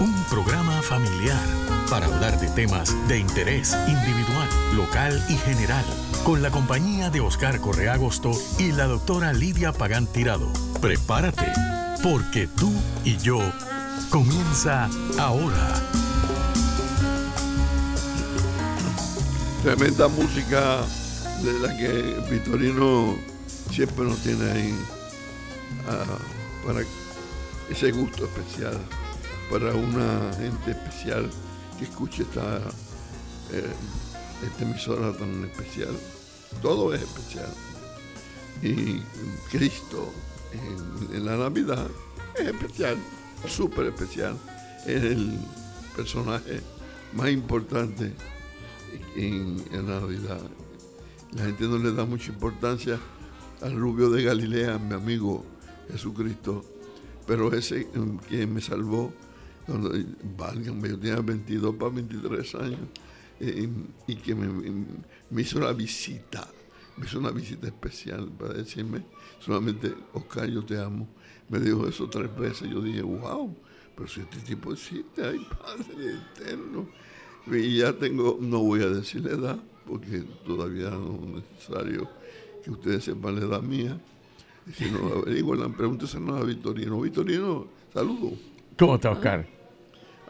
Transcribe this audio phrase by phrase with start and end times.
[0.00, 1.38] Un programa familiar
[1.90, 5.84] para hablar de temas de interés individual, local y general,
[6.24, 10.50] con la compañía de Oscar Correa Agosto y la doctora Lidia Pagán Tirado.
[10.80, 11.52] Prepárate,
[12.02, 12.72] porque tú
[13.04, 13.38] y yo
[14.08, 14.88] comienza
[15.18, 15.74] ahora.
[19.62, 20.78] Tremenda música
[21.42, 23.14] de la que Vitorino
[23.70, 24.74] siempre nos tiene ahí
[25.86, 26.16] ah,
[26.66, 26.80] para
[27.68, 28.78] ese gusto especial,
[29.50, 31.28] para una gente especial
[31.78, 32.58] que escuche esta,
[33.52, 33.72] eh,
[34.46, 35.96] esta emisora tan especial.
[36.60, 37.48] Todo es especial.
[38.62, 39.00] Y
[39.50, 40.12] Cristo
[41.12, 41.86] en, la Navidad
[42.34, 42.96] es especial,
[43.46, 44.36] súper especial.
[44.86, 45.38] Es el
[45.96, 46.60] personaje
[47.14, 48.12] más importante
[49.16, 50.40] en, en la Navidad.
[51.32, 52.98] La gente no le da mucha importancia
[53.60, 55.44] al rubio de Galilea, mi amigo
[55.90, 56.64] Jesucristo,
[57.26, 57.88] pero ese
[58.28, 59.12] que me salvó,
[60.36, 62.80] válgame, yo tenía 22 para 23 años,
[64.06, 66.48] y que me, hizo una visita,
[66.96, 69.02] me hizo una visita especial para decirme,
[69.38, 71.06] solamente, Oscar, yo te amo.
[71.48, 73.54] Me dijo eso tres veces, yo dije, wow,
[73.96, 76.86] pero si este tipo existe, ay Padre eterno.
[77.46, 82.08] Y ya tengo, no voy a decir la edad, porque todavía no es necesario
[82.62, 83.98] que ustedes sepan la edad mía.
[84.74, 87.00] Si no averiguan, pregúnteselo a Vitorino.
[87.00, 88.32] Vitorino, saludo.
[88.76, 89.57] ¿Cómo está, Oscar?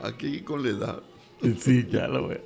[0.03, 1.03] Aquí con la edad.
[1.59, 2.43] Sí, ya lo veo.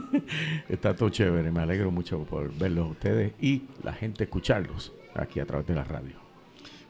[0.68, 1.50] Está todo chévere.
[1.50, 5.74] Me alegro mucho por verlos a ustedes y la gente escucharlos aquí a través de
[5.74, 6.14] la radio.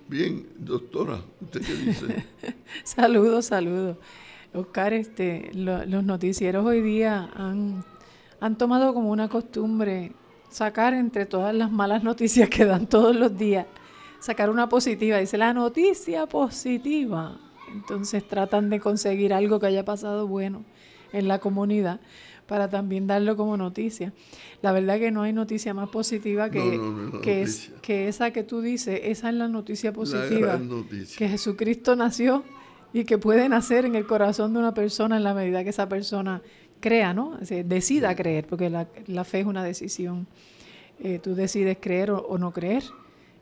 [0.08, 2.26] Bien, doctora, ¿usted qué dice?
[2.84, 3.96] saludos, saludos.
[4.52, 7.84] Oscar, este, lo, los noticieros hoy día han,
[8.40, 10.12] han tomado como una costumbre
[10.50, 13.66] sacar entre todas las malas noticias que dan todos los días,
[14.18, 15.18] sacar una positiva.
[15.18, 17.38] Dice la noticia positiva.
[17.72, 20.64] Entonces tratan de conseguir algo que haya pasado bueno
[21.12, 22.00] en la comunidad
[22.46, 24.12] para también darlo como noticia.
[24.60, 27.82] La verdad que no hay noticia más positiva que, No, no, no, que, es, noticia.
[27.82, 29.00] que esa que tú dices.
[29.04, 30.56] Esa es la noticia positiva.
[30.56, 31.16] noticia.
[31.16, 32.42] Que Jesucristo nació
[32.92, 35.88] y que puede nacer en el corazón de una persona en la medida que esa
[35.88, 36.42] persona
[36.80, 37.38] crea, ¿no?
[37.40, 40.26] O sea, decida creer, porque la, la fe es una decisión.
[40.98, 42.82] Eh, tú decides creer o, o no creer.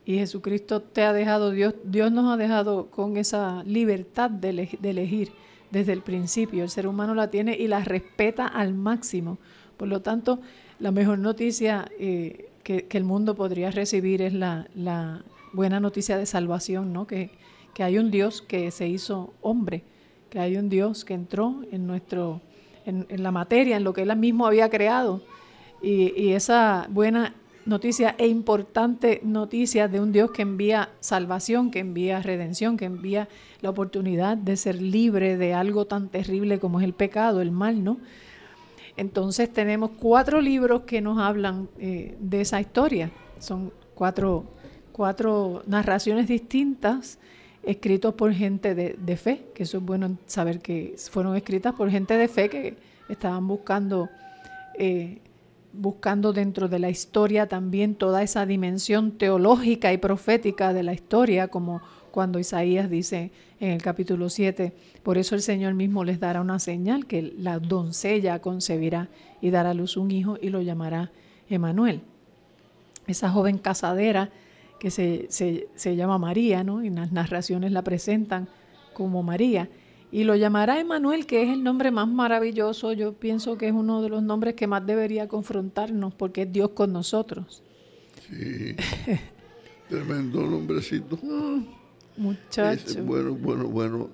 [0.09, 4.77] Y Jesucristo te ha dejado, Dios, Dios nos ha dejado con esa libertad de, ele-
[4.81, 5.31] de elegir
[5.69, 6.63] desde el principio.
[6.63, 9.37] El ser humano la tiene y la respeta al máximo.
[9.77, 10.39] Por lo tanto,
[10.79, 14.65] la mejor noticia eh, que, el mundo podría recibir es la,
[15.53, 17.05] buena noticia de salvación, ¿no?
[17.05, 17.29] Que,
[17.75, 19.83] que hay un Dios que se hizo hombre,
[20.31, 22.41] que hay un Dios que entró en nuestro,
[22.87, 25.21] en, en la materia, en lo que él mismo había creado.
[25.83, 31.79] Y, y esa buena noticia e importante noticia de un Dios que envía salvación, que
[31.79, 33.27] envía redención, que envía
[33.61, 37.83] la oportunidad de ser libre de algo tan terrible como es el pecado, el mal,
[37.83, 37.97] ¿no?
[38.97, 43.11] Entonces tenemos cuatro libros que nos hablan eh, de esa historia.
[43.39, 44.43] Son cuatro,
[44.91, 47.17] cuatro narraciones distintas
[47.63, 52.15] escritos por gente de, fe, que eso es bueno saber que fueron escritas por gente
[52.15, 52.77] de fe que
[53.09, 54.09] estaban buscando
[54.77, 55.19] eh,
[55.73, 61.47] buscando dentro de la historia también toda esa dimensión teológica y profética de la historia,
[61.47, 61.81] como
[62.11, 66.59] cuando Isaías dice en el capítulo 7, por eso el Señor mismo les dará una
[66.59, 69.09] señal, que la doncella concebirá
[69.41, 71.11] y dará a luz un hijo y lo llamará
[71.49, 72.01] Emanuel.
[73.07, 74.29] Esa joven casadera
[74.79, 76.83] que se, se, se llama María, ¿no?
[76.83, 78.47] y las narraciones la presentan
[78.93, 79.69] como María,
[80.11, 82.93] y lo llamará Emanuel, que es el nombre más maravilloso.
[82.93, 86.69] Yo pienso que es uno de los nombres que más debería confrontarnos, porque es Dios
[86.69, 87.61] con nosotros.
[88.27, 88.75] Sí.
[89.89, 91.19] Tremendo nombrecito.
[92.17, 92.89] Muchacho.
[92.89, 94.09] Ese, bueno, bueno, bueno.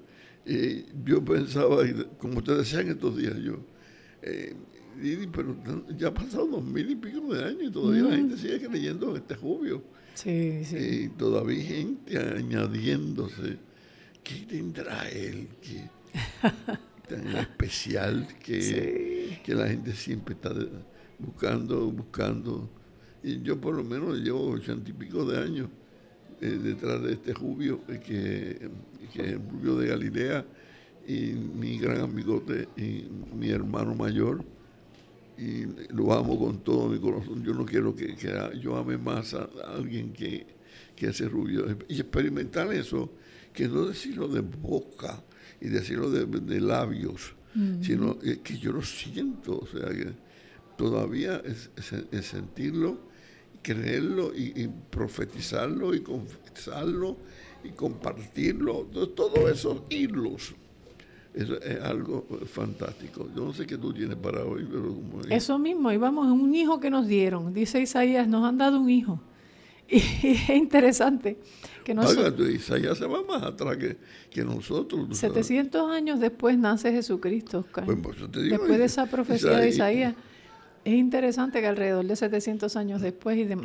[0.46, 1.78] Y yo pensaba,
[2.18, 3.58] como te decía en estos días, yo,
[4.22, 4.56] eh,
[5.34, 5.56] pero
[5.98, 9.12] ya ha pasado dos mil y pico de años y todavía la gente sigue creyendo
[9.12, 9.84] en este Rubio.
[10.14, 10.78] Sí, sí.
[10.78, 13.58] Y todavía hay gente añadiéndose.
[14.26, 15.88] ¿Qué tendrá él que
[17.08, 20.52] tan especial que, que la gente siempre está
[21.20, 22.68] buscando, buscando?
[23.22, 25.70] Y yo por lo menos llevo ochenta y pico de años
[26.42, 28.70] eh, detrás de este Rubio, eh, que,
[29.14, 30.46] que es el Rubio de Galilea,
[31.08, 33.06] y mi gran amigote y
[33.36, 34.44] mi hermano mayor,
[35.38, 37.44] y lo amo con todo mi corazón.
[37.44, 38.16] Yo no quiero que,
[38.60, 40.48] yo ame más a, alguien que,
[40.96, 41.78] que ese rubio.
[41.88, 43.12] Y experimentar eso,
[43.56, 45.24] que no decirlo de boca
[45.62, 47.34] y decirlo de, labios,
[47.82, 49.60] sino que yo lo siento.
[49.60, 50.12] O sea, que
[50.78, 51.70] todavía es,
[52.26, 53.00] sentirlo,
[53.62, 57.18] creerlo y, profetizarlo y confesarlo
[57.64, 58.88] y compartirlo.
[59.16, 60.54] Todos esos hilos
[61.36, 63.28] eso es algo fantástico.
[63.36, 66.80] Yo no sé qué tú tienes para hoy, pero como Eso mismo, íbamos un hijo
[66.80, 67.54] que nos dieron.
[67.54, 69.20] Dice Isaías, nos han dado un hijo.
[69.90, 71.38] Y, es interesante
[71.84, 72.50] que nosotros...
[72.50, 75.16] Isaías se va más atrás que, nosotros.
[75.18, 77.86] 700 años después nace Jesucristo, Oscar.
[77.86, 78.00] Pues,
[78.32, 80.16] después de esa profecía de Isaías.
[80.84, 83.58] Es interesante que alrededor de 700 años después y de,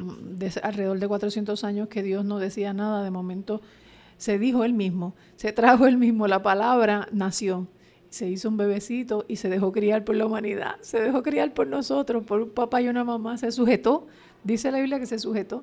[0.63, 3.61] alrededor de 400 años que Dios no decía nada, de momento
[4.17, 7.67] se dijo él mismo, se trajo él mismo, la palabra nació,
[8.09, 11.67] se hizo un bebecito y se dejó criar por la humanidad, se dejó criar por
[11.67, 14.07] nosotros, por un papá y una mamá, se sujetó,
[14.43, 15.63] dice la Biblia que se sujetó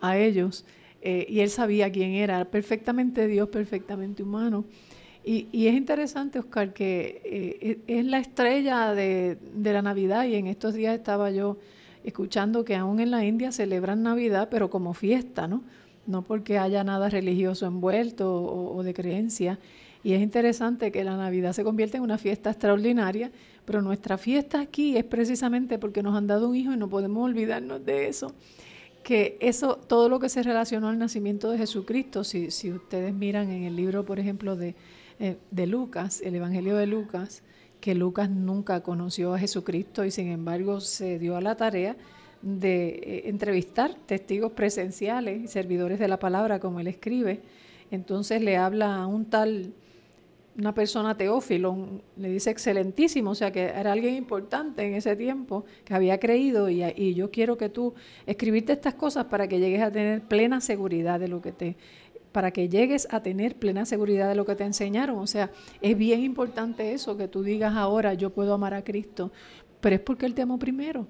[0.00, 0.64] a ellos
[1.06, 4.64] eh, y él sabía quién era, perfectamente Dios, perfectamente humano.
[5.26, 10.74] Y, es interesante, Oscar, que eh, es la estrella de, la Navidad y en estos
[10.74, 11.56] días estaba yo
[12.04, 15.62] escuchando que aún en la India celebran Navidad, pero como fiesta, ¿no?
[16.06, 19.58] no porque haya nada religioso envuelto o, de creencia.
[20.02, 23.30] Y es interesante que la Navidad se convierte en una fiesta extraordinaria,
[23.64, 27.24] pero nuestra fiesta aquí es precisamente porque nos han dado un hijo y no podemos
[27.24, 28.34] olvidarnos de eso.
[29.04, 33.50] Que eso, todo lo que se relacionó al nacimiento de Jesucristo, si, si ustedes miran
[33.50, 34.74] en el libro, por ejemplo, de,
[35.20, 37.42] eh, de Lucas, el Evangelio de Lucas,
[37.80, 41.96] que Lucas nunca conoció a Jesucristo y sin embargo se dio a la tarea
[42.40, 47.42] de eh, entrevistar testigos presenciales y servidores de la palabra, como él escribe.
[47.90, 49.74] Entonces le habla a un tal,
[50.56, 55.64] una persona teófilo, le dice excelentísimo, o sea que era alguien importante en ese tiempo,
[55.84, 57.94] que había creído y, yo quiero que tú
[58.26, 61.76] escribirte estas cosas para que llegues a tener plena seguridad de lo que te
[62.32, 65.18] para que llegues a tener plena seguridad de lo que te enseñaron.
[65.18, 69.30] O sea, es bien importante eso, que tú digas ahora, yo puedo amar a Cristo,
[69.80, 71.06] pero es porque Él te amó primero.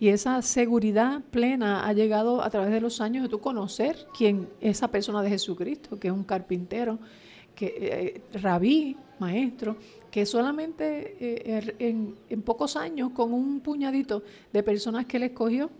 [0.00, 4.48] Y esa seguridad plena ha llegado a través de los años de tú conocer quién
[4.60, 6.98] es esa persona de Jesucristo, que es un carpintero,
[7.54, 9.76] que eh, rabí, maestro,
[10.10, 14.22] que solamente eh, er, en, pocos años, con un puñadito
[14.52, 15.70] de personas que él escogió,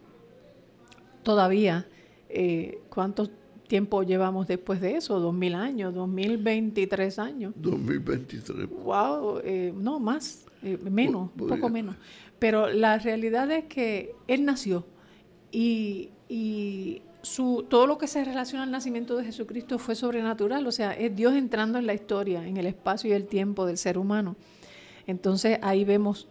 [1.23, 1.87] todavía,
[2.29, 3.29] eh, ¿cuánto
[3.67, 5.19] tiempo llevamos después de eso?
[5.21, 5.95] ¿Dos mil años?
[5.95, 7.55] ¿Dos mil veintitrés años?
[7.57, 8.69] Dos mil veintitrés.
[8.69, 9.41] Wow,
[9.75, 11.97] no más, menos, un poco menos.
[12.39, 14.85] Pero la realidad es que él nació
[15.51, 16.11] y,
[17.25, 21.15] su, todo lo que se relaciona al nacimiento de Jesucristo fue sobrenatural, o sea, es
[21.17, 24.37] Dios entrando en la historia, en el espacio y el tiempo del ser humano.
[25.07, 26.29] Entonces ahí vemos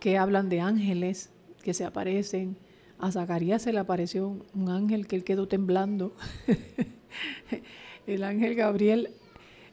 [0.00, 1.30] que hablan de ángeles
[1.62, 2.56] que se aparecen.
[2.98, 6.14] A Zacarías se le apareció un ángel que él quedó temblando.
[8.06, 9.10] el ángel Gabriel,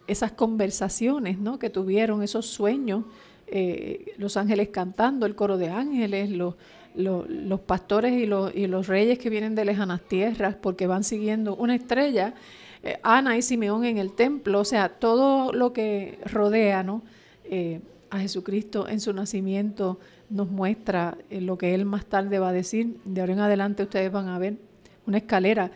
[0.07, 1.59] esas conversaciones ¿no?
[1.59, 3.05] que tuvieron, esos sueños
[3.47, 6.55] eh, los ángeles cantando, el coro de ángeles, los,
[6.95, 11.55] los, pastores y los, y los, reyes que vienen de lejanas tierras porque van siguiendo
[11.55, 12.33] una estrella,
[12.83, 17.03] eh, Ana y Simeón en el templo, o sea, todo lo que rodea ¿no?
[17.45, 19.99] Eh, a Jesucristo en su nacimiento
[20.29, 22.97] nos muestra lo que Él más tarde va a decir.
[23.05, 24.57] De ahora en adelante ustedes van a ver
[25.07, 25.71] una escalera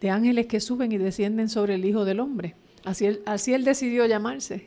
[0.00, 2.56] de ángeles que suben y descienden sobre el Hijo del Hombre.
[2.84, 4.66] Así él, así él decidió llamarse.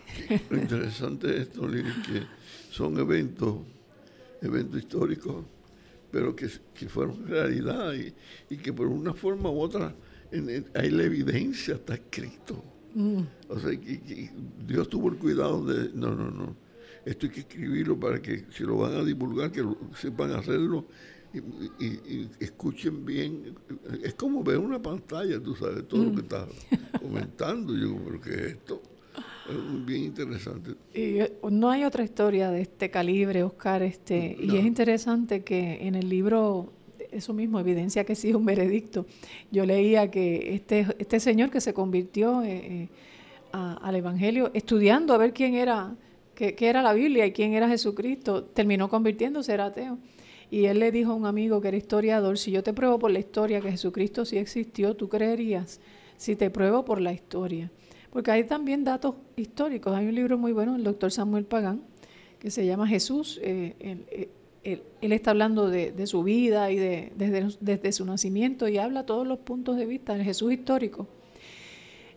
[0.50, 2.24] Lo interesante es esto, que
[2.72, 3.58] son eventos,
[4.42, 5.46] eventos históricos,
[6.16, 6.48] pero que,
[6.88, 7.92] fueron realidad
[8.50, 9.94] y, que por una forma u otra
[10.74, 12.64] hay la evidencia, está escrito.
[12.94, 13.20] Mm.
[13.50, 14.32] O sea, que,
[14.66, 16.56] Dios tuvo el cuidado de, no, no, no,
[17.04, 19.62] esto hay que escribirlo para que si lo van a divulgar, que
[20.00, 20.86] sepan hacerlo
[21.34, 23.54] y, escuchen bien.
[24.02, 26.24] Es como ver una pantalla, tú sabes, todo lo que mm.
[26.24, 26.48] estás
[27.02, 27.76] comentando.
[27.76, 28.82] Yo, pero ¿qué es esto?
[29.86, 30.72] Bien interesante.
[30.94, 33.84] Y eh, no hay otra historia de este calibre, Oscar.
[33.84, 36.74] Este, Y es interesante que en el libro,
[37.12, 39.06] eso mismo evidencia que sí es un veredicto.
[39.52, 42.50] Yo leía que este, este señor que se convirtió eh,
[42.84, 42.90] eh,
[43.52, 45.96] al Evangelio, estudiando a ver quién era,
[46.34, 50.00] qué, qué era la Biblia y quién era Jesucristo, terminó convirtiéndose, era ateo.
[50.50, 53.12] Y él le dijo a un amigo que era historiador, si yo te pruebo por
[53.12, 55.80] la historia que Jesucristo sí existió, tú creerías,
[56.18, 57.72] si te pruebo por la historia.
[58.16, 59.94] Porque hay también datos históricos.
[59.94, 61.82] Hay un libro muy bueno, el doctor Samuel Pagán,
[62.40, 63.42] que se llama Jesús.
[63.44, 64.08] Eh,
[64.64, 69.28] él, está hablando de, su vida y de, desde, desde, su nacimiento y habla todos
[69.28, 71.10] los puntos de vista del Jesús histórico.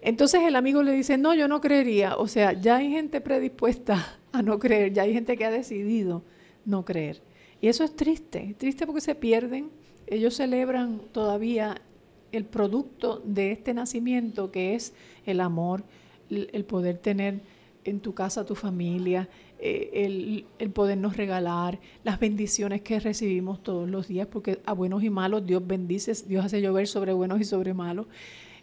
[0.00, 2.17] Entonces el amigo le dice, no, yo no creería.
[2.17, 6.23] O sea, ya hay gente predispuesta a no creer, ya hay gente que ha decidido
[6.64, 7.21] no creer.
[7.61, 9.71] Y eso es triste, triste porque se pierden.
[10.07, 11.83] Ellos celebran todavía
[12.32, 14.92] el producto de este nacimiento que es
[15.26, 15.85] el amor,
[16.30, 17.40] el poder tener
[17.85, 19.28] en tu casa tu familia,
[19.61, 25.02] eh, el, el, podernos regalar, las bendiciones que recibimos todos los días, porque a buenos
[25.02, 28.06] y malos Dios bendice, Dios hace llover sobre buenos y sobre malos.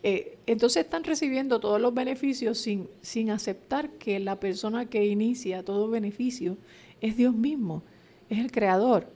[0.04, 5.64] Eh, entonces están recibiendo todos los beneficios sin, sin aceptar que la persona que inicia
[5.64, 6.58] todo beneficio
[7.02, 7.82] es Dios mismo,
[8.30, 9.08] es el creador.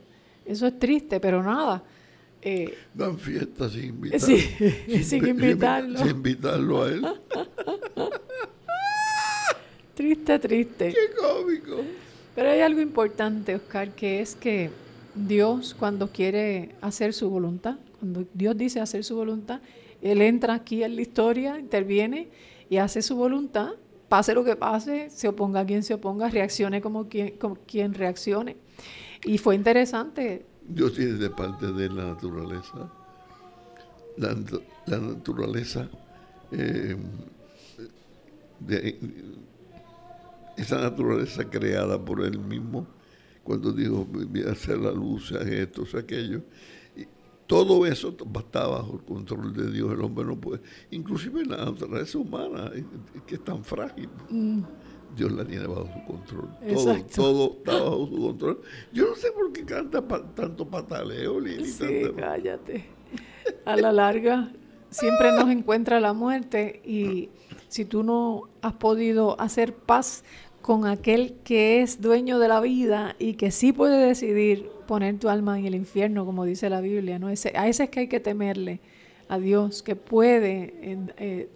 [0.45, 1.83] Eso es triste, pero nada.
[2.41, 4.37] Eh, Dan fiestas sin invitarlo.
[5.03, 5.99] sin, invitarlo.
[5.99, 7.05] Sin invitarlo a él.
[9.95, 10.93] Triste, triste.
[10.93, 11.81] Qué cómico.
[12.33, 14.69] Pero hay algo importante, Oscar, que es que
[15.13, 19.59] Dios cuando quiere hacer su voluntad, cuando Dios dice hacer su voluntad,
[20.01, 22.29] Él entra aquí en la historia, interviene
[22.69, 23.71] y hace su voluntad,
[24.07, 27.93] pase lo que pase, se oponga a quien se oponga, reaccione como quien, como quien
[27.93, 28.55] reaccione.
[29.25, 30.45] Y fue interesante.
[30.69, 32.91] Dios tiene de parte de la naturaleza,
[34.17, 34.35] la,
[34.99, 35.89] naturaleza
[36.51, 36.95] eh,
[40.57, 42.85] esa naturaleza creada por él mismo,
[43.43, 46.41] cuando dijo, voy a hacer la luz, esto, aquello.
[46.95, 47.05] Y
[47.47, 49.91] todo eso está bajo el control de Dios.
[49.91, 50.61] El hombre no puede,
[50.91, 52.71] inclusive la naturaleza humana,
[53.25, 54.09] que es tan frágil.
[54.29, 54.61] Mm.
[55.15, 56.49] Dios la tiene bajo su control.
[56.67, 58.61] Todo, todo está bajo su control.
[58.93, 60.01] Yo no sé por qué canta
[60.35, 61.65] tanto pataleo, Lili.
[61.65, 62.85] Sí, cállate.
[63.65, 64.51] A la larga,
[64.89, 67.29] siempre nos encuentra la muerte y
[67.67, 70.23] si tú no has podido hacer paz
[70.61, 75.29] con aquel que es dueño de la vida y que sí puede decidir poner tu
[75.29, 77.19] alma en el infierno, como dice la Biblia.
[77.19, 77.29] ¿no?
[77.29, 78.79] Ese, a ese es que hay que temerle,
[79.27, 81.49] a Dios, que puede eh,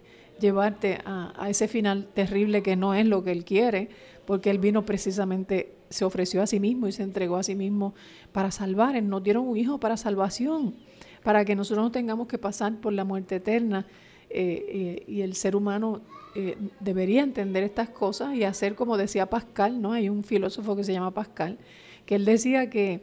[0.43, 3.89] llevarte a, ese final terrible que no es lo que Él quiere,
[4.25, 7.95] porque Él vino precisamente, se ofreció a sí mismo y se entregó a sí mismo
[8.31, 8.95] para salvar.
[8.95, 10.75] Él nos dieron un hijo para salvación,
[11.23, 13.87] para que nosotros no tengamos que pasar por la muerte eterna.
[14.29, 16.01] Eh, eh, y el ser humano
[16.33, 19.93] eh, debería entender estas cosas y hacer como decía Pascal, ¿no?
[19.93, 21.59] Hay un filósofo que se llama Pascal,
[22.07, 23.01] que él decía que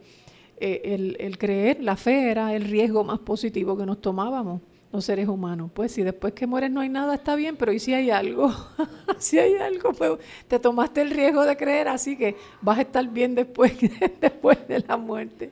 [0.59, 5.71] el, creer, la fe era el riesgo más positivo que nos tomábamos los seres humanos.
[5.73, 8.53] Pues si después que mueres no hay nada, está bien, pero ¿y si hay algo?
[9.17, 10.13] si hay algo, pues
[10.47, 13.73] te tomaste el riesgo de creer, así que vas a estar bien después,
[14.21, 15.51] después de la muerte.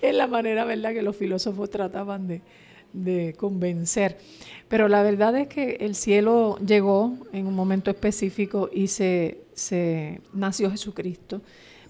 [0.00, 2.42] Es la manera, ¿verdad?, que los filósofos trataban de,
[2.92, 4.18] de convencer.
[4.68, 10.20] Pero la verdad es que el cielo llegó en un momento específico y se, se
[10.32, 11.42] nació Jesucristo.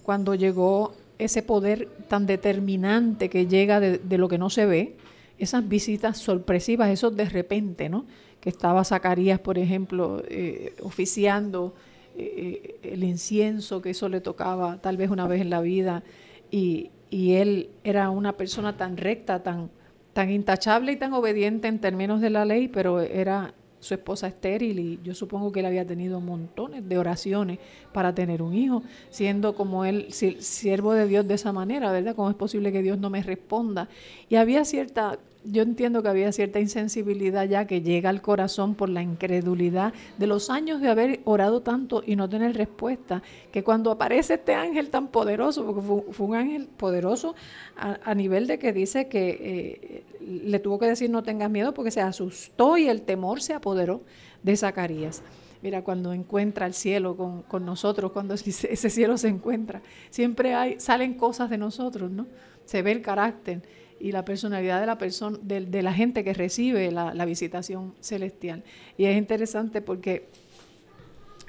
[0.03, 4.95] Cuando llegó ese poder tan determinante que llega de, lo que no se ve,
[5.37, 8.05] esas visitas sorpresivas, esos de repente, ¿no?
[8.39, 11.73] Que estaba Zacarías, por ejemplo, eh, oficiando
[12.15, 16.03] eh, el incienso, que eso le tocaba tal vez una vez en la vida,
[16.51, 19.69] y, y él era una persona tan recta, tan,
[20.13, 24.79] tan intachable y tan obediente en términos de la ley, pero era su esposa estéril
[24.79, 27.59] y yo supongo que él había tenido montones de oraciones
[27.91, 32.15] para tener un hijo, siendo como él siervo de Dios de esa manera, ¿verdad?
[32.15, 33.89] ¿Cómo es posible que Dios no me responda?
[34.29, 38.89] Y había cierta yo entiendo que había cierta insensibilidad ya que llega al corazón por
[38.89, 43.21] la incredulidad de los años de haber orado tanto y no tener respuesta,
[43.51, 45.81] que cuando aparece este ángel tan poderoso, porque
[46.11, 47.35] fue, un ángel poderoso
[47.75, 51.91] a, nivel de que dice que eh, le tuvo que decir no tengas miedo porque
[51.91, 54.01] se asustó y el temor se apoderó
[54.43, 55.23] de Zacarías.
[55.61, 60.79] Mira, cuando encuentra el cielo con, con nosotros, cuando ese cielo se encuentra, siempre hay,
[60.79, 62.27] salen cosas de nosotros, ¿no?
[62.65, 63.61] Se ve el carácter
[63.99, 68.63] y la personalidad de la persona, de, la gente que recibe la, visitación celestial.
[68.97, 70.27] Y es interesante porque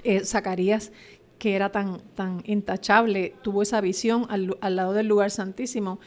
[0.02, 0.92] eh, Zacarías,
[1.38, 5.98] que era tan, tan intachable, tuvo esa visión al, lado del lugar santísimo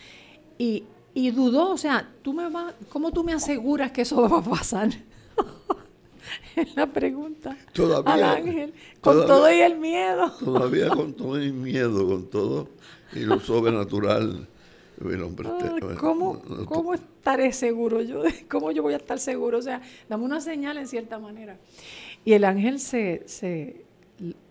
[0.57, 0.83] y,
[1.31, 4.89] dudó, o sea, ¿tú me va, ¿cómo tú me aseguras que eso va a pasar?
[6.55, 10.31] es la pregunta todavía, al ángel, con todo y el miedo.
[10.39, 12.69] Todavía con todo el miedo, con todo
[13.13, 14.47] y lo sobrenatural
[15.99, 18.23] ¿cómo, estaré seguro yo?
[18.49, 19.59] ¿Cómo yo voy a estar seguro?
[19.59, 21.57] O sea, dame una señal en cierta manera.
[22.25, 23.85] Y el ángel se, se,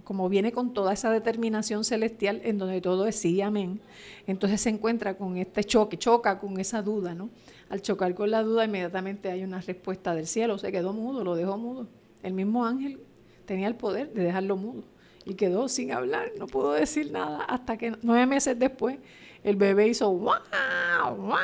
[0.05, 3.81] como viene con toda esa determinación celestial en donde todo es sí, amén,
[4.27, 7.29] entonces se encuentra con este choque, choca con esa duda, ¿no?
[7.69, 11.35] Al chocar con la duda, inmediatamente hay una respuesta del cielo, se quedó mudo, lo
[11.35, 11.89] dejó mudo.
[12.23, 13.01] El mismo ángel
[13.45, 14.85] tenía el poder de dejarlo mudo
[15.25, 18.99] y quedó sin hablar, no pudo decir nada hasta que nueve meses después
[19.43, 21.17] el bebé hizo ¡guau!
[21.17, 21.39] ¡guau!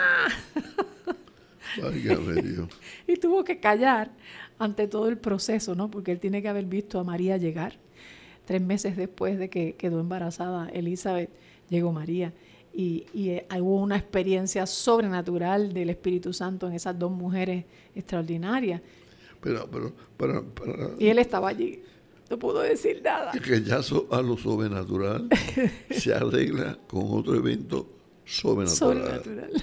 [3.07, 4.11] y tuvo que callar
[4.59, 5.91] ante todo el proceso, ¿no?
[5.91, 7.79] Porque él tiene que haber visto a María llegar.
[8.45, 11.31] Tres meses después de que quedó embarazada Elizabeth,
[11.69, 12.33] llegó María.
[12.75, 18.81] y, y hubo una experiencia sobrenatural del Espíritu Santo en esas dos mujeres extraordinarias.
[19.43, 20.43] Pero, pero, para,
[20.99, 21.83] y él estaba allí.
[22.33, 23.31] No pudo decir nada.
[23.31, 25.29] Que ya a lo sobrenatural
[25.91, 27.87] se arregla con otro evento
[28.25, 29.23] sobrenatural.
[29.23, 29.63] sobrenatural.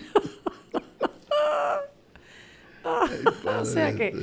[3.59, 4.13] o sea que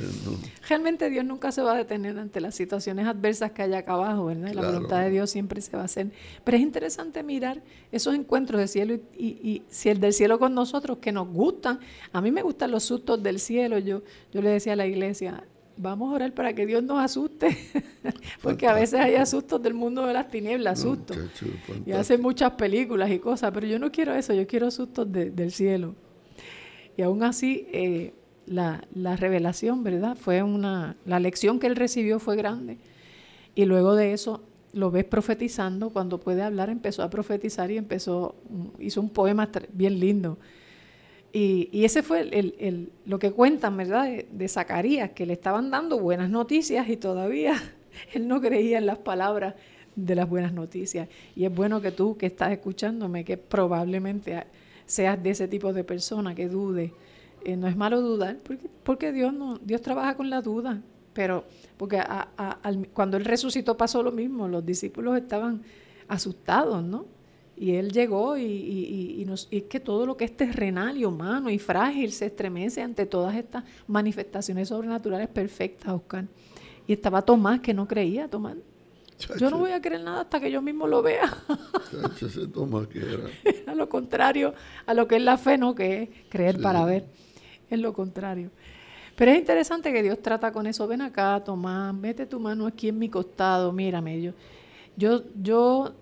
[0.65, 4.27] realmente Dios nunca se va a detener ante las situaciones adversas que hay acá abajo,
[4.27, 4.53] ¿verdad?
[4.53, 6.09] La voluntad de Dios siempre se va a hacer.
[6.45, 7.61] Pero es interesante mirar
[7.91, 11.81] esos encuentros de cielo y, si el del cielo con nosotros, que nos gustan.
[12.13, 13.77] A mí me gustan los sustos del cielo.
[13.77, 15.43] Yo, yo le decía a la iglesia,
[15.77, 17.57] vamos a orar para que Dios nos asuste,
[18.41, 21.17] porque a veces hay asustos del mundo de las tinieblas, sustos.
[21.85, 25.51] y hacen muchas películas y cosas, pero yo no quiero eso, yo quiero sustos del
[25.51, 25.95] cielo.
[26.97, 28.13] Y aún así, eh,
[28.47, 30.17] la, la, revelación, ¿verdad?
[30.19, 32.79] Fue una, la lección que él recibió fue grande.
[33.53, 34.43] Y luego de eso
[34.73, 38.35] lo ves profetizando, cuando puede hablar empezó a profetizar y empezó,
[38.79, 40.37] hizo un poema bien lindo.
[41.39, 44.09] Y, y ese fue el, lo que cuentan, ¿verdad?
[44.31, 47.53] De, Zacarías, que le estaban dando buenas noticias y todavía
[48.13, 49.53] él no creía en las palabras
[49.95, 51.07] de las buenas noticias.
[51.35, 54.45] Y es bueno que tú que estás escuchándome, que probablemente
[54.87, 56.95] seas de ese tipo de persona que dude
[57.45, 60.81] eh, no es malo dudar, porque, porque Dios no, Dios trabaja con la duda.
[61.13, 61.45] Pero,
[61.77, 62.01] porque
[62.93, 65.61] cuando Él resucitó pasó lo mismo, los discípulos estaban
[66.07, 67.05] asustados, ¿no?
[67.59, 71.05] Y Él llegó y, y, nos, y es que todo lo que es terrenal y
[71.05, 76.25] humano y frágil se estremece ante todas estas manifestaciones sobrenaturales perfectas, Oscar.
[76.85, 78.57] Y estaba Tomás que no creía, Tomás.
[79.39, 81.35] Yo no voy a creer nada hasta que yo mismo lo vea.
[82.53, 83.23] Tomás que era.
[83.71, 84.53] a lo contrario
[84.85, 85.73] a lo que es la fe, ¿no?
[85.73, 87.05] Que es creer para ver
[87.69, 88.51] es lo contrario.
[89.15, 90.87] Pero es interesante que Dios trata con eso.
[90.87, 94.21] Ven acá, Tomás, mete tu mano aquí en mi costado, mírame.
[94.21, 94.33] Yo,
[94.95, 95.93] yo, yo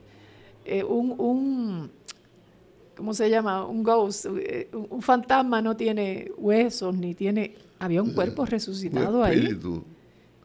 [0.65, 1.91] eh, un, un,
[2.95, 3.65] ¿cómo se llama?
[3.65, 9.58] Un ghost, eh, un, fantasma no tiene huesos, ni tiene, había un cuerpo resucitado ahí.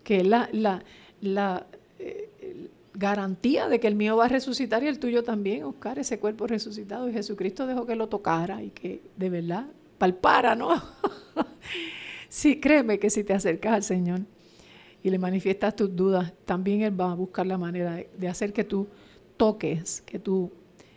[0.04, 0.82] Que es la, la,
[1.20, 1.66] la
[1.98, 6.18] eh, garantía de que el mío va a resucitar y el tuyo también, Oscar, ese
[6.18, 7.08] cuerpo resucitado.
[7.08, 9.66] Y Jesucristo dejó que lo tocara y que de verdad
[10.00, 10.82] palpara, ¿no?
[12.28, 14.20] sí, créeme que si te acercas al Señor
[15.02, 18.64] y le manifiestas tus dudas, también Él va a buscar la manera de, hacer que
[18.64, 18.88] tú
[19.40, 20.50] toques, que tú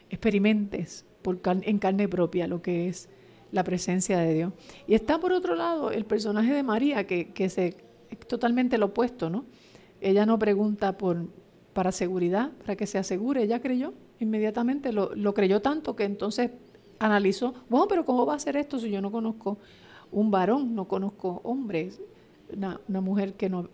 [0.09, 3.07] experimentes por en carne propia lo que es
[3.53, 4.53] la presencia de Dios.
[4.85, 7.77] Y está por otro lado el personaje de María, que, que se,
[8.09, 9.45] es totalmente lo opuesto, ¿no?
[10.01, 11.29] Ella no pregunta por,
[11.71, 16.51] para seguridad, para que se asegure, ella creyó inmediatamente, lo, lo creyó tanto que entonces
[16.99, 19.57] analizó, bueno, pero ¿cómo va a ser esto si yo no conozco
[20.11, 22.01] un varón, no conozco hombres,
[22.53, 23.69] una, mujer que no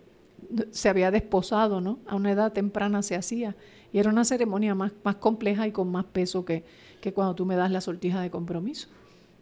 [0.70, 1.98] se había desposado, ¿no?
[2.06, 3.56] A una edad temprana se hacía.
[3.92, 6.64] Y era una ceremonia más, más compleja y con más peso que,
[7.02, 8.88] que cuando tú me das la sortija de compromiso.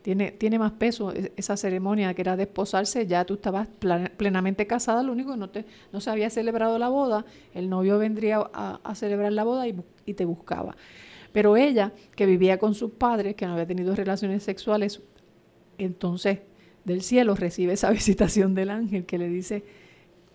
[0.02, 3.68] Tiene, tiene más peso e, esa ceremonia que era desposarse, ya tú estabas
[4.18, 7.98] plenamente casada, lo único que no, te, no se había celebrado la boda, el novio
[7.98, 10.78] vendría a, celebrar la boda y, y te buscaba.
[11.34, 15.02] Pero ella, que vivía con sus padres, que no había tenido relaciones sexuales,
[15.78, 16.40] entonces
[16.86, 19.64] del cielo recibe esa visitación del ángel que le dice,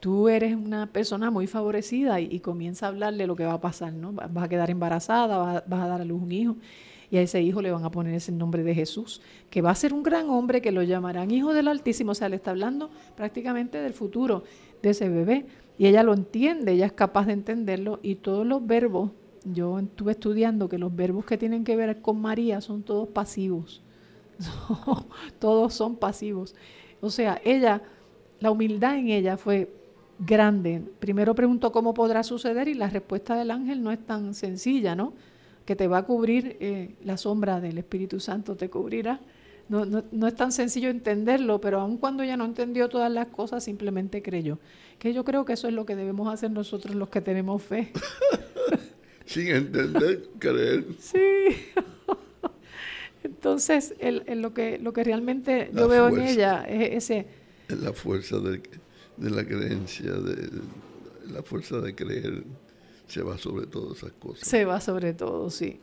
[0.03, 3.93] tú eres una persona muy favorecida y, comienza a hablarle lo que va a pasar,
[3.93, 4.13] ¿no?
[4.13, 6.57] Vas a quedar embarazada, vas, vas, a dar a luz un hijo
[7.09, 9.77] y a ese hijo le van a poner ese nombre de Jesús, que va a
[9.77, 12.91] ser un gran hombre que lo llamarán Hijo del Altísimo, o sea, le está hablando
[13.15, 14.43] prácticamente del futuro
[14.83, 15.47] de ese bebé
[15.79, 19.13] y ella lo entiende, ella es capaz de entenderlo y todos los verbos
[19.45, 23.83] yo estuve estudiando que los verbos que tienen que ver con María son todos pasivos.
[25.39, 26.57] todos son pasivos.
[27.01, 27.83] O sea, ella,
[28.41, 29.71] la humildad en ella fue
[30.27, 30.83] grande.
[30.99, 35.13] Primero preguntó cómo podrá suceder y la respuesta del ángel no es tan sencilla, ¿no?
[35.65, 39.21] Que te va a cubrir eh, la sombra del Espíritu Santo, te cubrirá.
[39.69, 43.29] No, no, no, es tan sencillo entenderlo, pero aun cuando ella no entendió todas las
[43.29, 44.59] cosas, simplemente creyó.
[44.99, 47.93] Que yo creo que eso es lo que debemos hacer nosotros los que tenemos fe.
[49.25, 50.85] sin entender, creer.
[50.99, 51.19] Sí.
[53.25, 57.27] Entonces, el, lo, que, lo que realmente yo veo en ella es ese...
[57.69, 58.41] Es la fuerza
[59.17, 60.49] de, la creencia, de,
[61.31, 62.45] la fuerza de creer
[63.07, 64.47] se va sobre todas esas cosas.
[64.49, 65.81] Se va sobre todo, sí.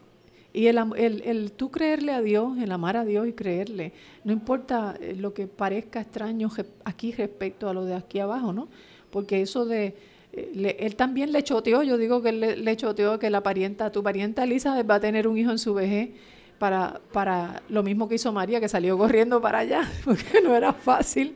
[0.52, 4.34] Y el, el, el, tú creerle a Dios, el amar a Dios y creerle, no
[4.34, 6.50] importa eh, lo que parezca extraño
[6.86, 8.68] aquí respecto a lo de aquí abajo, ¿no?
[9.12, 9.96] Porque eso de
[10.32, 14.44] él también le choteó, yo digo que él le, choteó que la parienta, tu parienta
[14.44, 16.12] Elizabeth va a tener un hijo en su vejez
[16.60, 20.74] para, para lo mismo que hizo María, que salió corriendo para allá, porque no era
[20.74, 21.36] fácil,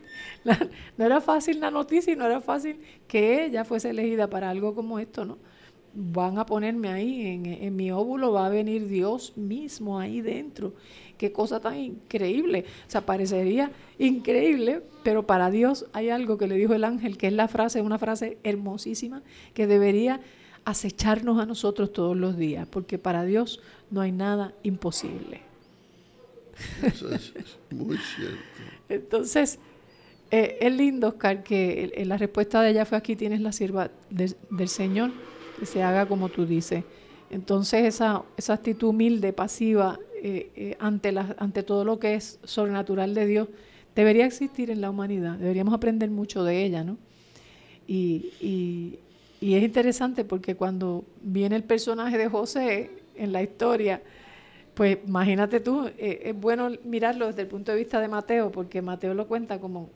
[0.97, 4.75] no era fácil la noticia y no era fácil que ella fuese elegida para algo
[4.75, 5.37] como esto, ¿no?
[5.93, 10.73] van a ponerme ahí, en, en mi óvulo va a venir Dios mismo ahí dentro.
[11.17, 12.65] Qué cosa tan increíble.
[12.87, 17.27] O sea, parecería increíble, pero para Dios hay algo que le dijo el ángel, que
[17.27, 19.21] es la frase, una frase hermosísima,
[19.53, 20.19] que debería
[20.65, 25.41] acecharnos a nosotros todos los días, porque para Dios no hay nada imposible.
[26.81, 27.33] Eso es,
[27.69, 28.37] muy cierto.
[28.89, 29.59] Entonces,
[30.31, 34.67] eh, es lindo, Oscar, que la respuesta de ella fue aquí tienes la sierva del
[34.67, 35.11] Señor,
[35.59, 36.83] que se haga como tú dices.
[37.29, 43.13] Entonces, esa, esa actitud humilde, pasiva, eh, eh, ante, ante todo lo que es sobrenatural
[43.13, 43.47] de Dios,
[43.95, 45.37] debería existir en la humanidad.
[45.37, 46.97] Deberíamos aprender mucho de ella, ¿no?
[47.87, 48.31] Y,
[49.41, 54.01] y, es interesante porque cuando viene el personaje de José en la historia,
[54.73, 59.13] pues imagínate tú, es bueno mirarlo desde el punto de vista de Mateo, porque Mateo
[59.13, 59.89] lo cuenta como,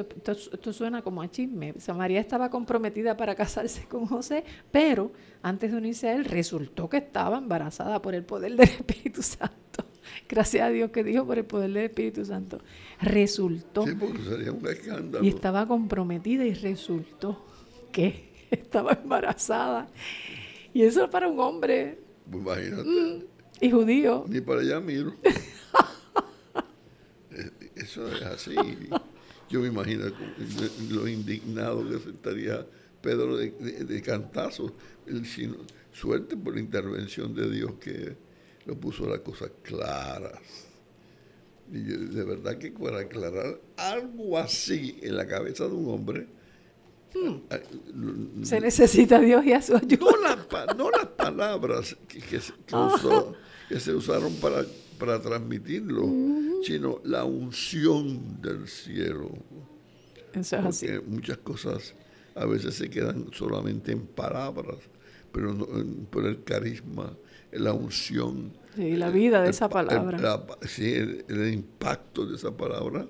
[0.00, 1.74] esto, suena como a chisme.
[1.94, 6.98] María estaba comprometida para casarse con José, pero antes de unirse a él resultó que
[6.98, 9.84] estaba embarazada por el poder del Espíritu Santo.
[10.28, 12.58] Gracias a Dios que dijo por el poder del Espíritu Santo.
[13.00, 13.86] Resultó.
[13.86, 15.24] Sí, porque sería un escándalo.
[15.24, 17.44] Y estaba comprometida y resultó
[17.90, 19.88] que estaba embarazada.
[20.72, 21.98] Y eso para un hombre.
[22.30, 22.88] Pues imagínate.
[22.88, 23.24] Mm,
[23.60, 24.24] y judío.
[24.28, 25.14] Ni para allá miro.
[27.34, 28.54] Eh, eso es así.
[29.52, 30.06] Yo me imagino
[30.88, 32.66] lo indignado que estaría
[33.02, 34.72] Pedro de, de, cantazo.
[35.92, 38.16] suerte por la intervención de Dios que
[38.64, 40.40] lo puso las cosas claras.
[41.70, 46.26] Y de verdad que para aclarar algo así en la cabeza de un hombre,
[47.14, 48.44] hmm.
[48.44, 50.46] se necesita Dios y a su ayuda.
[50.78, 52.38] No, las palabras que, que,
[52.74, 53.34] usó,
[53.68, 54.64] que se usaron para,
[55.02, 56.08] para transmitirlo,
[56.62, 59.30] sino la unción del cielo.
[60.32, 60.86] Eso es así.
[61.08, 61.92] Muchas cosas
[62.36, 64.76] a veces se quedan solamente en palabras,
[65.32, 65.56] pero
[66.08, 67.16] por el carisma,
[67.50, 68.52] la unción.
[68.76, 70.40] Sí, la vida de esa palabra.
[70.68, 73.04] sí, el, impacto de esa palabra,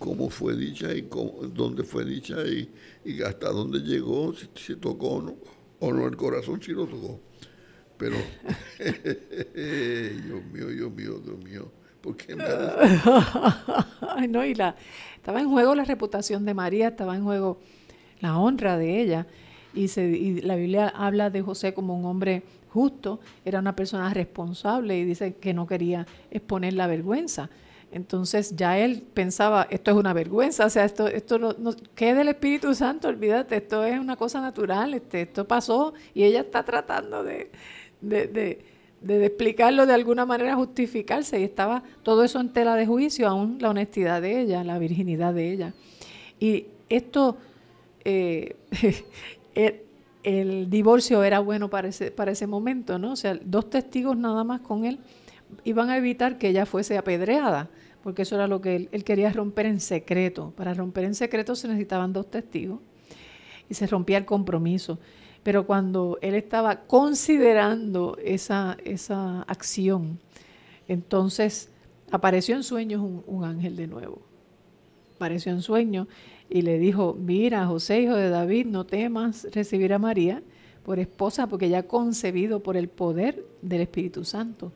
[0.00, 2.68] cómo fue dicha y cómo, dónde fue dicha y,
[3.22, 5.36] hasta dónde llegó, si, se tocó o no,
[5.78, 7.20] o no el corazón si lo tocó.
[7.96, 8.16] Pero,
[8.78, 12.44] Dios mío, Dios mío, Dios mío, ¿por qué me
[14.16, 14.74] Ay, no, y la,
[15.16, 17.60] estaba en juego la reputación de María, estaba en juego
[18.20, 19.26] la honra de ella.
[19.74, 24.12] Y, se, y la Biblia habla de José como un hombre justo, era una persona
[24.12, 27.48] responsable y dice que no quería exponer la vergüenza.
[27.92, 32.10] Entonces ya él pensaba, esto es una vergüenza, o sea, esto, esto no, no ¿qué
[32.10, 33.06] es del Espíritu Santo?
[33.06, 37.52] Olvídate, esto es una cosa natural, este, esto pasó y ella está tratando de,
[38.08, 38.58] de,
[39.00, 43.58] de, explicarlo de alguna manera, justificarse y estaba todo eso en tela de juicio, aún
[43.60, 45.74] la honestidad de ella, la virginidad de ella.
[46.40, 47.36] Y esto,
[48.04, 48.56] eh,
[49.54, 49.80] el,
[50.22, 53.12] el, divorcio era bueno para ese, para ese momento, ¿no?
[53.12, 54.98] O sea, dos testigos nada más con él
[55.64, 57.70] iban a evitar que ella fuese apedreada
[58.04, 60.52] porque eso era lo que él, quería romper en secreto.
[60.54, 62.80] Para romper en secreto se necesitaban dos testigos
[63.66, 64.98] y se rompía el compromiso.
[65.44, 70.18] Pero cuando él estaba considerando esa, esa acción,
[70.88, 71.68] entonces
[72.10, 74.22] apareció en sueños un, ángel de nuevo.
[75.16, 76.08] Apareció en sueños
[76.48, 80.42] y le dijo, mira, José, hijo de David, no temas recibir a María
[80.82, 84.72] por esposa, porque ya ha concebido por el poder del Espíritu Santo.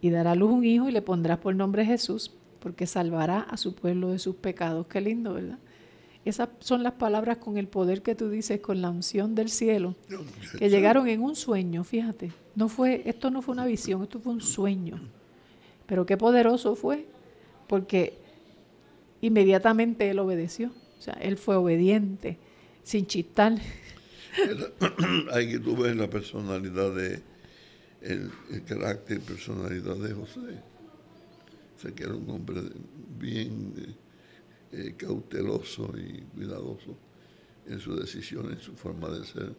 [0.00, 3.56] Y dará a luz un hijo y le pondrás por nombre Jesús, porque salvará a
[3.56, 4.86] su pueblo de sus pecados.
[4.86, 5.58] Qué lindo, ¿verdad?
[6.26, 9.94] Esas son las palabras con el poder que tú dices, con la unción del cielo,
[10.58, 12.32] que llegaron en un sueño, fíjate.
[12.54, 15.00] No fue, esto no fue una visión, esto fue un sueño.
[15.86, 17.06] Pero qué poderoso fue,
[17.68, 18.18] porque
[19.20, 20.72] inmediatamente él obedeció.
[20.98, 22.38] O sea, él fue obediente,
[22.82, 23.54] sin chistar.
[25.32, 27.22] Hay que tú ves la personalidad de,
[28.02, 30.40] el, el carácter, personalidad de José
[31.76, 32.62] sé que era un hombre
[33.18, 33.94] bien eh,
[34.72, 36.96] eh, cauteloso y cuidadoso
[37.68, 39.54] en sus decisiones, en su forma de ser.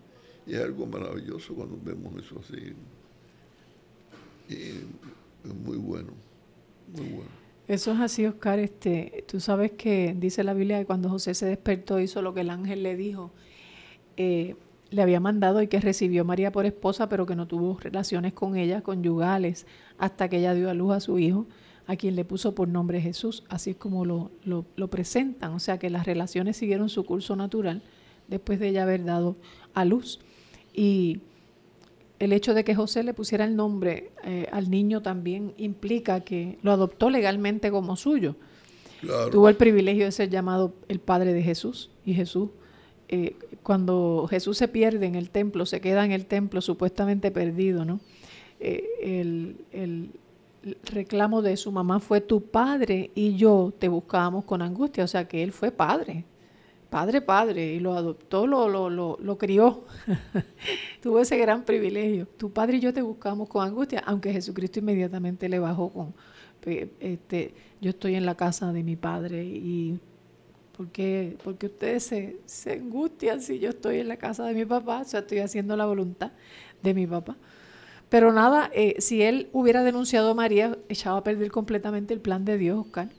[0.46, 2.74] Y es algo maravilloso cuando vemos eso así.
[4.50, 6.12] Y es muy bueno,
[6.94, 7.30] muy bueno.
[7.68, 8.60] Eso es así, Oscar.
[8.60, 12.42] Este, tú sabes que dice la Biblia que cuando José se despertó hizo lo que
[12.42, 13.32] el ángel le dijo.
[14.16, 14.56] Eh,
[14.90, 18.56] le había mandado y que recibió María por esposa, pero que no tuvo relaciones con
[18.56, 19.68] ella, conyugales,
[19.98, 21.46] hasta que ella dio a luz a su hijo
[21.88, 25.80] a quien le puso por nombre Jesús, así es como lo, lo, presentan, o sea
[25.80, 27.82] que las relaciones siguieron su curso natural
[28.28, 29.38] después de ella haber dado
[29.74, 30.20] a luz.
[30.74, 31.22] Y
[32.20, 36.60] el hecho de que José le pusiera el nombre eh, al niño también implica que
[36.62, 38.36] lo adoptó legalmente como suyo.
[39.32, 42.50] Tuvo el privilegio de ser llamado el padre de Jesús y Jesús
[43.10, 47.86] eh, cuando Jesús se pierde en el templo, se queda en el templo supuestamente perdido,
[47.86, 48.02] ¿no?
[48.60, 50.10] Eh, el, el,
[50.84, 55.28] reclamo de su mamá fue tu padre y yo te buscábamos con angustia, o sea
[55.28, 56.26] que él fue padre,
[56.90, 59.84] padre, padre, y lo adoptó, lo, lo, lo, lo crió,
[61.02, 62.28] tuvo ese gran privilegio.
[62.38, 66.14] Tu padre y yo te buscábamos con angustia, aunque Jesucristo inmediatamente le bajó con,
[67.00, 70.00] este, yo estoy en la casa de mi padre y
[70.76, 75.02] porque, porque ustedes se, se angustian si yo estoy en la casa de mi papá,
[75.02, 76.32] o sea, estoy haciendo la voluntad
[76.84, 77.36] de mi papá.
[78.10, 82.46] Pero nada, eh, si él hubiera denunciado a María, echaba a perder completamente el plan
[82.46, 83.10] de Dios, Oscar.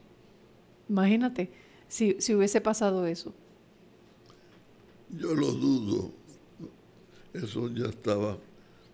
[0.89, 1.51] Imagínate
[1.87, 3.33] si, si hubiese pasado eso.
[5.09, 6.11] Yo lo dudo.
[7.33, 8.37] Eso ya estaba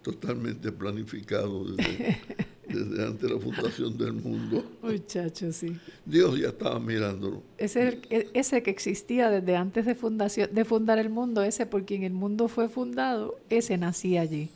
[0.01, 2.17] totalmente planificado desde,
[2.67, 4.63] desde antes de la fundación del mundo.
[4.81, 5.77] Muchachos, sí.
[6.05, 7.41] Dios ya estaba mirándolo.
[7.57, 12.03] Ese, ese que existía desde antes de, fundación, de fundar el mundo, ese por quien
[12.03, 14.49] el mundo fue fundado, ese nacía allí.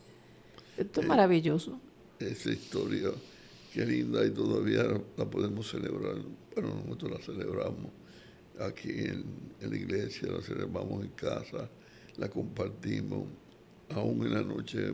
[0.80, 1.78] Esto es maravilloso.
[2.20, 3.10] Esa historia,
[3.74, 4.84] qué linda y todavía
[5.18, 6.16] la podemos celebrar.
[6.56, 7.92] Bueno, nosotros la celebramos
[8.62, 9.26] aquí en,
[9.60, 11.70] la iglesia, la celebramos en casa,
[12.16, 13.28] la compartimos.
[13.90, 14.94] Aún en la noche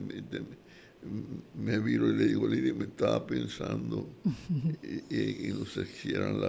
[1.54, 4.10] me, viro y le digo, Lidia, me estaba pensando
[5.12, 6.41] y, no sé si eran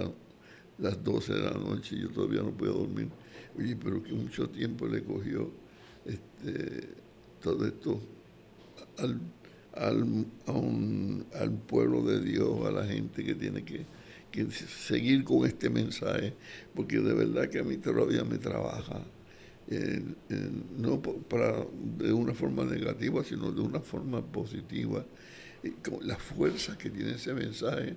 [0.79, 3.09] las 12 de la noche y yo todavía no puedo dormir.
[3.55, 5.51] Oye, pero que mucho tiempo le cogió
[6.05, 6.89] este,
[7.39, 8.16] todo esto
[8.97, 9.19] al,
[11.33, 13.85] al, pueblo de Dios, a la gente que tiene que,
[14.87, 16.33] seguir con este mensaje,
[16.75, 19.03] porque de verdad que a mí todavía me trabaja,
[20.77, 21.65] no para,
[21.97, 25.03] de una forma negativa, sino de una forma positiva,
[26.01, 27.95] la fuerza que tiene ese mensaje,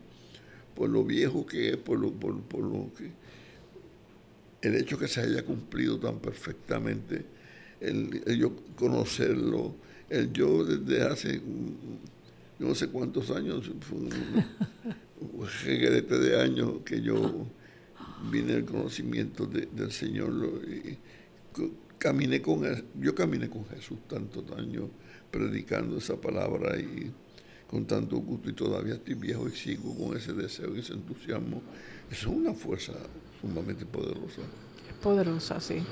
[0.74, 3.10] por lo viejo que es, por lo, por, lo que
[4.62, 7.26] el hecho que se haya cumplido tan perfectamente,
[7.80, 9.74] el, el yo conocerlo,
[10.10, 11.40] el yo desde hace
[12.58, 14.10] no sé cuántos años, fue un,
[16.06, 17.46] de años que yo
[18.30, 20.60] vine al conocimiento del Señor.
[20.68, 20.98] Y
[21.98, 22.62] caminé con
[23.00, 24.84] yo caminé con Jesús tantos años
[25.30, 27.10] predicando esa palabra y
[27.66, 31.62] con tanto gusto y todavía estoy viejo y sigo con ese deseo y ese entusiasmo.
[32.10, 32.92] Es una fuerza
[33.40, 34.42] sumamente poderosa.
[34.86, 35.82] Es poderosa, sí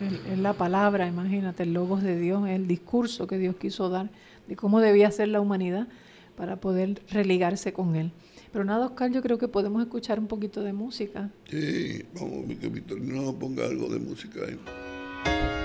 [0.00, 4.10] es la palabra, imagínate, el logos de Dios, el discurso que Dios quiso dar
[4.46, 5.88] de cómo debía ser la humanidad
[6.36, 8.12] para poder religarse con Él.
[8.52, 11.30] Pero nada, Oscar, yo creo que podemos escuchar un poquito de música.
[11.50, 15.57] Sí, vamos, que no ponga algo de música ahí.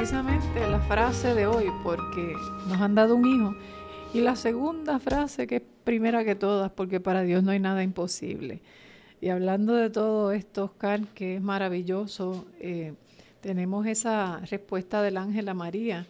[0.00, 2.32] Precisamente la frase de hoy, porque
[2.66, 3.54] nos han dado un hijo.
[4.14, 7.82] Y la segunda frase, que es primera que todas, porque para Dios no hay nada
[7.82, 8.62] imposible.
[9.20, 12.94] Y hablando de todo esto, Oscar, que es maravilloso, eh,
[13.42, 16.06] tenemos esa respuesta del ángel a María,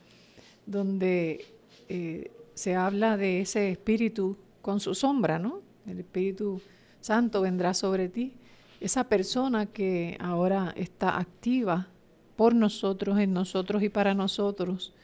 [0.67, 1.45] donde
[1.89, 5.63] eh, se habla de ese espíritu con su sombra, ¿no?
[5.85, 6.61] El Espíritu
[7.01, 8.35] Santo vendrá sobre ti.
[8.81, 11.89] Esa persona que ahora está activa
[12.41, 14.95] por nosotros, en nosotros y para nosotros,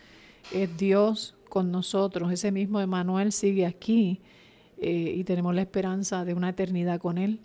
[0.54, 2.32] es Dios con nosotros.
[2.32, 4.22] Ese mismo Emanuel sigue aquí
[4.78, 7.40] eh, y tenemos la esperanza de una eternidad con Él.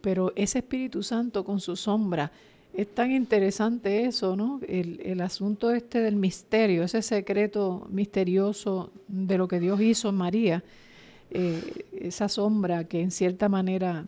[0.00, 2.32] Pero ese Espíritu Santo con su sombra,
[2.72, 4.58] es tan interesante eso, ¿no?
[4.66, 10.64] El, asunto este del misterio, ese secreto misterioso de lo que Dios hizo en María,
[11.30, 14.06] eh, esa sombra que en cierta manera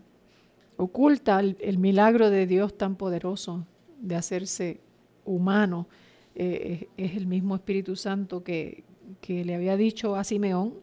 [0.79, 3.67] oculta el, milagro de Dios tan poderoso
[4.01, 4.88] de hacerse
[5.29, 5.89] humano,
[6.35, 8.85] eh, es, el mismo Espíritu Santo que,
[9.21, 10.75] que le había dicho a Simeón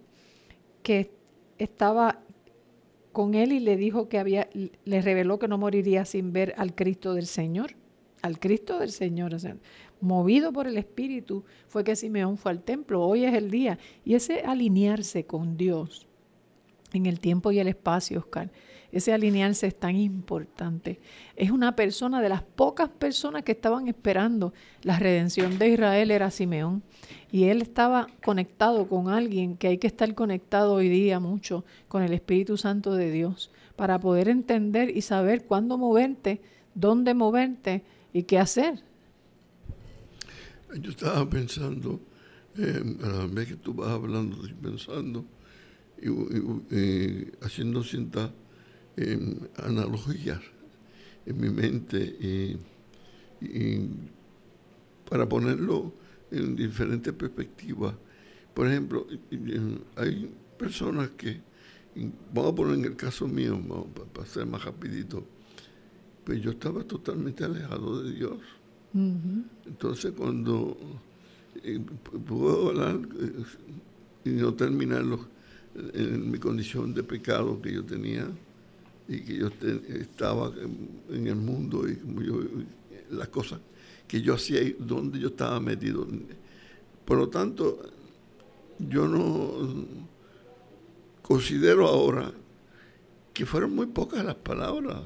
[0.84, 1.12] que
[1.58, 2.20] estaba
[3.12, 6.76] con él y le dijo que había, le reveló que no moriría sin ver al
[6.76, 7.76] Cristo del Señor,
[8.22, 9.34] al Cristo del Señor.
[9.34, 9.56] O sea,
[10.02, 13.02] movido por el Espíritu fue que Simeón fue al templo.
[13.02, 13.80] Hoy es el día.
[14.04, 16.08] Y ese alinearse con Dios
[16.92, 18.52] en el tiempo y el espacio, Oscar,
[18.92, 21.00] ese alinearse es tan importante.
[21.36, 26.32] Es una persona de las pocas personas que estaban esperando la redención de Israel era
[26.32, 26.84] Simeón.
[27.32, 32.04] Y él estaba conectado con alguien que hay que estar conectado hoy día mucho con
[32.04, 36.42] el Espíritu Santo de Dios para poder entender y saber cuándo moverte,
[36.74, 38.82] dónde moverte y qué hacer.
[40.80, 42.00] Yo estaba pensando,
[42.58, 45.26] eh, a la vez que tú vas hablando, y pensando
[46.02, 47.84] y, haciendo
[48.96, 50.42] ciertas analogías
[51.26, 52.58] en mi mente y,
[55.10, 55.94] para ponerlo
[56.32, 57.94] en diferentes perspectivas.
[58.54, 59.06] Por ejemplo,
[59.98, 61.42] hay personas que,
[62.34, 63.60] vamos a poner en el caso mío,
[64.14, 65.24] para ser más rapidito,
[66.24, 68.40] pues yo estaba totalmente alejado de Dios.
[69.66, 70.78] Entonces cuando
[71.62, 71.82] eh,
[72.26, 73.44] puedo hablar eh,
[74.24, 75.28] y no terminarlo
[75.94, 78.26] en mi condición de pecado que yo tenía,
[79.08, 79.50] y que yo
[80.00, 80.52] estaba
[81.10, 82.40] en, el mundo y yo,
[83.12, 83.60] las cosas
[84.08, 86.08] que yo hacía y donde yo estaba metido.
[87.06, 87.80] Por lo tanto,
[88.80, 89.86] yo no
[91.22, 92.32] considero ahora
[93.34, 95.02] que fueron muy pocas las palabras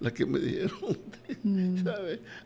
[0.00, 0.78] las que me dijeron.
[1.44, 1.78] Mm.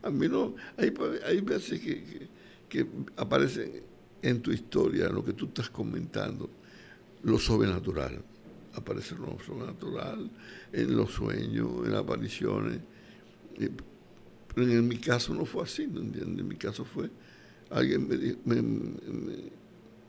[0.01, 0.91] A mí no, hay,
[1.25, 2.27] hay veces que,
[2.69, 2.87] que,
[3.17, 3.83] aparecen
[4.21, 6.49] en tu historia, lo que tú estás comentando,
[7.21, 8.23] lo sobrenatural
[8.77, 10.29] aparece lo sobrenatural
[10.71, 12.79] en los sueños, en apariciones.
[14.53, 16.39] Pero en mi caso no fue así, ¿no entiendes?
[16.39, 17.09] En mi caso fue,
[17.69, 18.07] alguien
[18.45, 18.61] me,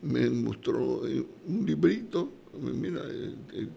[0.03, 3.69] me, mostró un librito, mira, eh, eh,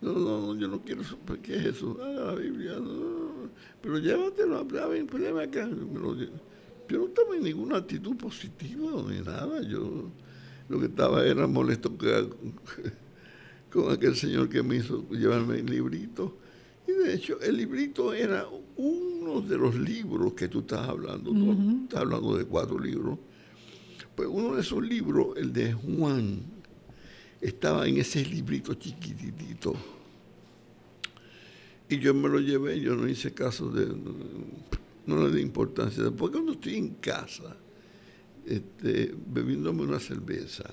[0.00, 1.02] no, no, yo no quiero,
[1.42, 1.98] ¿qué es eso?
[2.02, 3.50] Ah, la Biblia, no,
[3.80, 5.68] pero llévatelo, problema acá.
[6.88, 10.10] Yo no estaba en ninguna actitud positiva ni nada, yo
[10.68, 12.28] lo que estaba era molesto que
[13.74, 16.38] con aquel señor que me hizo llevarme el librito.
[16.86, 18.46] Y de hecho, el librito era
[18.76, 21.32] uno de los libros que tú estás hablando.
[21.32, 23.18] Tú estás hablando de cuatro libros.
[24.14, 26.40] Pues uno de esos libros, el de Juan,
[27.40, 29.74] estaba en ese librito chiquitito.
[31.88, 33.86] Y yo me lo llevé, yo no hice caso de.
[35.06, 36.04] No le di importancia.
[36.04, 37.56] Después, cuando estoy en casa,
[38.46, 40.64] este, bebiéndome una cerveza,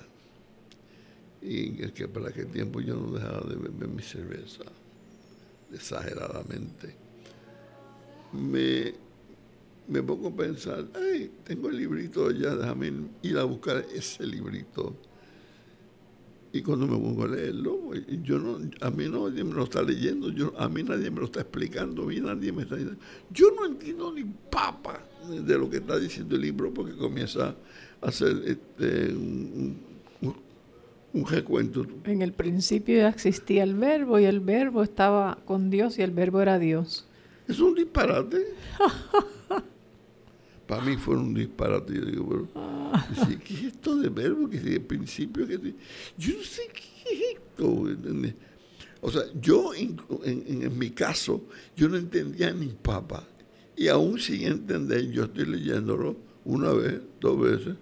[1.42, 4.64] y es que para aquel tiempo yo no dejaba de beber mi cerveza,
[5.72, 6.94] exageradamente.
[8.32, 8.94] Me,
[9.88, 14.94] me pongo a pensar, ay, tengo el librito allá, déjame ir a buscar ese librito.
[16.54, 20.30] Y cuando me pongo a leerlo, yo no, a mí nadie me lo está leyendo,
[20.30, 23.00] yo, a mí nadie me lo está explicando, a mí nadie me está diciendo.
[23.30, 27.56] Yo no entiendo ni papa de lo que está diciendo el libro porque comienza
[28.00, 29.91] a hacer este, un
[31.12, 31.86] un recuento.
[32.04, 36.10] En el principio ya existía el verbo y el verbo estaba con Dios y el
[36.10, 37.06] verbo era Dios.
[37.46, 38.54] Es un disparate.
[40.66, 41.94] Para mí fue un disparate.
[41.94, 42.48] Yo digo, pero,
[43.44, 44.48] ¿qué es esto de verbo?
[44.48, 45.46] Que es el principio?
[45.46, 45.58] Que
[46.16, 47.84] yo no sé qué es esto.
[49.02, 51.44] O sea, yo en, en, mi caso,
[51.76, 53.26] yo no entendía ni papa.
[53.76, 57.74] Y aún sin entender, yo estoy leyéndolo una vez, dos veces,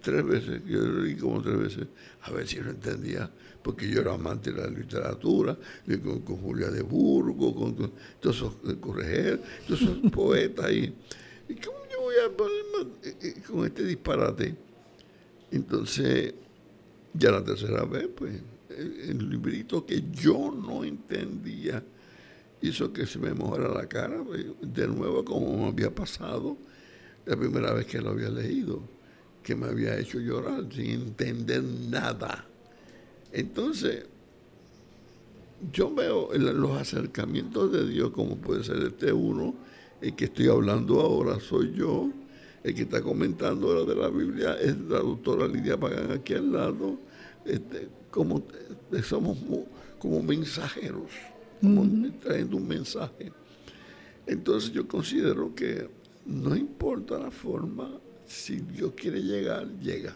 [0.00, 1.86] tres veces, yo lo leí como tres veces,
[2.22, 3.30] a ver si lo entendía,
[3.62, 5.56] porque yo era amante de la literatura,
[6.02, 10.94] con, Julia de Burgo, con, todos esos Correger, todos esos poetas ahí.
[11.48, 12.60] ¿Y cómo yo voy a poner
[13.02, 14.54] eh, con este disparate.
[15.50, 16.34] Entonces,
[17.12, 21.82] ya la tercera vez, pues, el, librito que yo no entendía
[22.62, 26.56] hizo que se me mojara la cara, pues, de nuevo como me había pasado
[27.26, 28.82] la primera vez que lo había leído,
[29.42, 32.44] que me había hecho llorar sin entender nada.
[33.32, 34.06] Entonces,
[35.72, 39.54] yo veo los acercamientos de Dios, como puede ser este uno,
[40.00, 42.10] el que estoy hablando ahora soy yo,
[42.62, 46.52] el que está comentando lo de la Biblia es la doctora Lidia Pagán aquí al
[46.52, 46.98] lado,
[47.44, 48.42] este, como
[48.92, 49.38] eh, somos
[49.98, 51.10] como mensajeros,
[51.60, 51.86] como
[52.20, 53.32] trayendo un mensaje.
[54.26, 55.88] Entonces yo considero que
[56.26, 57.90] no importa la forma,
[58.30, 60.14] si Dios quiere llegar, llega.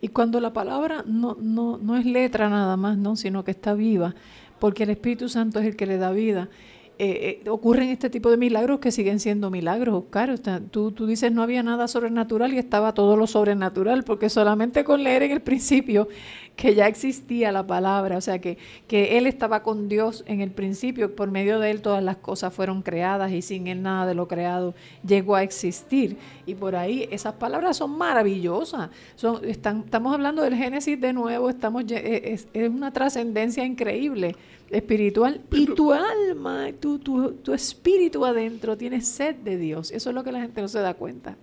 [0.00, 3.16] Y cuando la palabra no, no, no es letra nada más, ¿no?
[3.16, 4.14] sino que está viva,
[4.58, 6.48] porque el Espíritu Santo es el que le da vida.
[6.96, 10.38] Eh, eh, ocurren este tipo de milagros que siguen siendo milagros, Oscar.
[10.70, 15.02] tú, tú dices no había nada sobrenatural y estaba todo lo sobrenatural, porque solamente con
[15.02, 16.06] leer en el principio
[16.54, 20.52] que ya existía la palabra, o sea, que, que Él estaba con Dios en el
[20.52, 24.14] principio, por medio de Él todas las cosas fueron creadas y sin Él nada de
[24.14, 24.72] lo creado
[25.04, 26.16] llegó a existir.
[26.46, 28.90] Y por ahí esas palabras son maravillosas.
[29.16, 34.36] Son, están, estamos hablando del Génesis de nuevo, estamos, es, es una trascendencia increíble
[34.74, 39.90] espiritual y tu alma, tu, tu, tu, espíritu adentro tiene sed de Dios.
[39.90, 41.36] Eso es lo que la gente no se da cuenta.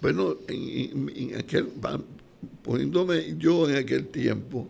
[0.00, 1.68] Bueno, en, aquel,
[2.62, 4.68] poniéndome yo en aquel tiempo,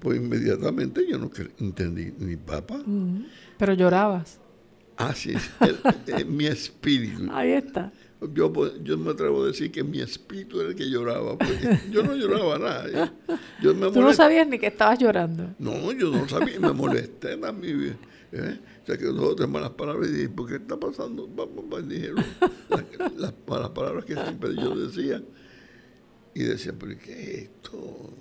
[0.00, 2.82] pues inmediatamente yo no entendí ni papa.
[3.58, 4.38] Pero llorabas.
[4.96, 5.34] Ah, sí,
[6.26, 7.28] mi espíritu.
[7.32, 7.92] Ahí está.
[8.32, 11.36] Yo, pues, yo me atrevo a decir que mi espíritu era el que lloraba.
[11.90, 13.12] yo no lloraba nada.
[13.62, 15.54] Yo Tú no sabías ni que estabas llorando.
[15.58, 16.60] No, yo no sabía.
[16.60, 17.98] Me molesté también.
[18.32, 18.58] ¿eh?
[18.82, 21.28] O sea, que dos tres malas palabras y dije, ¿por qué está pasando?
[21.34, 22.24] Vamos, dijeron
[23.16, 25.22] las, malas palabras que siempre yo decía.
[26.34, 28.12] Y decía, ¿pero qué es esto?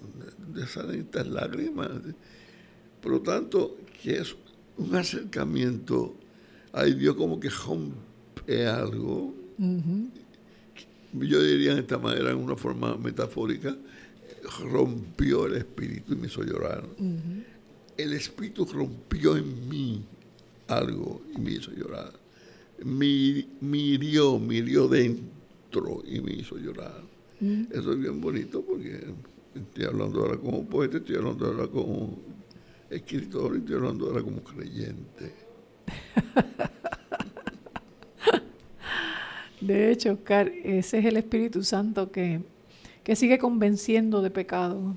[0.53, 1.89] De salen estas lágrimas.
[3.01, 4.35] Por lo tanto, que es
[4.77, 6.15] un acercamiento.
[6.71, 13.75] Ay, Dios como que rompe algo yo diría de esta manera, en una forma metafórica,
[14.71, 16.83] rompió el espíritu y me hizo llorar.
[17.97, 20.03] El espíritu rompió en mí
[20.67, 22.11] algo y me hizo llorar.
[22.83, 27.03] Me, mirió, mirió dentro y me hizo llorar.
[27.71, 29.03] Eso es bien bonito porque
[29.53, 32.17] estoy hablando ahora como poeta, estoy hablando ahora como
[32.89, 35.33] escritor, estoy hablando ahora como creyente.
[39.65, 42.41] De hecho, Oscar, ese es el Espíritu Santo que,
[43.03, 44.95] que sigue convenciendo de pecado,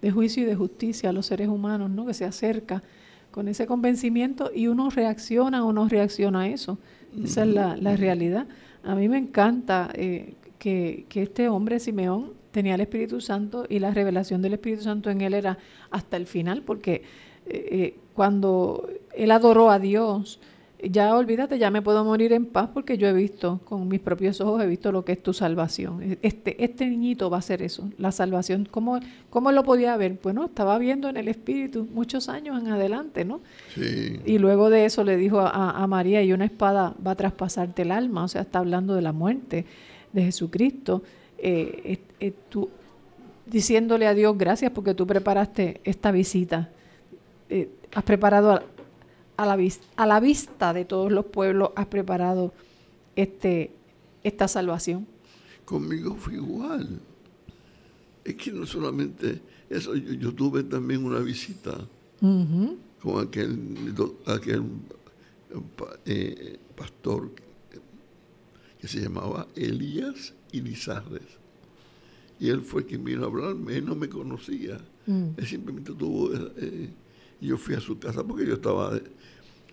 [0.00, 2.06] de juicio y de justicia a los seres humanos, ¿no?
[2.06, 2.82] Que se acerca
[3.30, 6.78] con ese convencimiento y uno reacciona o no reacciona a eso.
[7.22, 8.46] Esa es la, realidad.
[8.82, 13.78] A mí me encanta eh, que, que este hombre, Simeón, tenía el Espíritu Santo y
[13.78, 15.58] la revelación del Espíritu Santo en él era
[15.90, 17.02] hasta el final, porque
[17.46, 20.38] eh, eh, cuando él adoró a Dios,
[20.82, 24.40] ya olvídate, ya me puedo morir en paz porque yo he visto, con mis propios
[24.40, 26.18] ojos, he visto lo que es tu salvación.
[26.22, 28.66] Este, este niñito va a ser eso, la salvación.
[28.70, 28.98] ¿Cómo,
[29.30, 30.18] ¿Cómo lo podía ver?
[30.22, 33.40] Bueno, estaba viendo en el Espíritu muchos años en adelante, ¿no?
[33.74, 34.20] Sí.
[34.26, 37.92] Y luego de eso le dijo a, María, y una espada va a traspasarte el
[37.92, 39.64] alma, o sea, está hablando de la muerte
[40.12, 41.02] de Jesucristo.
[41.38, 41.98] Eh,
[42.48, 42.68] tú,
[43.46, 46.70] diciéndole a Dios gracias porque tú preparaste esta visita.
[47.50, 48.62] Eh, has preparado
[49.42, 52.54] a la, vista, a la vista de todos los pueblos has preparado
[53.16, 53.72] este,
[54.22, 55.04] esta salvación.
[55.64, 57.00] Conmigo fue igual.
[58.24, 61.76] Es que no solamente eso, yo, tuve también una visita
[62.20, 63.92] con aquel,
[64.26, 64.62] aquel
[66.06, 67.32] eh, pastor
[68.80, 71.42] que se llamaba Elías Ilizarres.
[72.38, 74.78] Y él fue quien vino a hablarme, él no me conocía.
[75.06, 75.30] Mm.
[75.36, 76.32] Él simplemente tuvo...
[76.32, 76.90] Eh,
[77.42, 78.98] yo fui a su casa porque yo estaba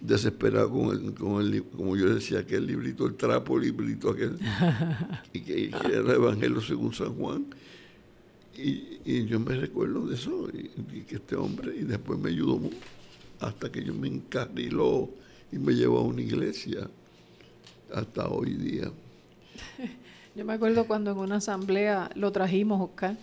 [0.01, 4.37] desesperado con el, con el, como yo decía, aquel librito, el trapo librito aquel,
[5.33, 7.45] y que, era el Evangelio según San Juan.
[8.57, 12.59] Y, yo me recuerdo de eso, y, que este hombre, y después me ayudó
[13.39, 15.09] hasta que yo me encarriló
[15.51, 16.89] y me llevó a una iglesia
[17.93, 18.91] hasta hoy día.
[20.35, 23.17] Yo me acuerdo cuando en una asamblea lo trajimos, Oscar,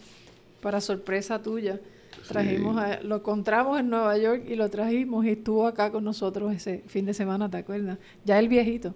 [0.60, 1.80] para sorpresa tuya
[2.28, 6.82] Trajimos lo encontramos en Nueva York y lo trajimos y estuvo acá con nosotros ese
[6.86, 7.98] fin de semana, ¿te acuerdas?
[8.24, 8.94] Ya el viejito.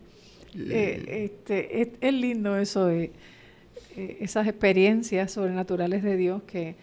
[0.56, 3.12] Eh, este, es, lindo eso, eh,
[3.96, 6.74] eh, esas experiencias sobrenaturales de Dios que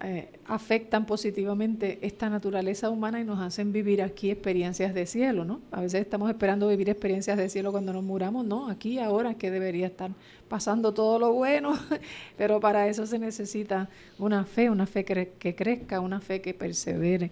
[0.00, 5.60] eh, afectan positivamente esta naturaleza humana y nos hacen vivir aquí experiencias de cielo, ¿no?
[5.70, 9.50] A veces estamos esperando vivir experiencias de cielo cuando nos muramos, no, aquí ahora que
[9.50, 10.10] debería estar
[10.48, 11.78] pasando todo lo bueno,
[12.36, 13.88] pero para eso se necesita
[14.18, 17.30] una fe, una fe que, crezca, una fe que persevere.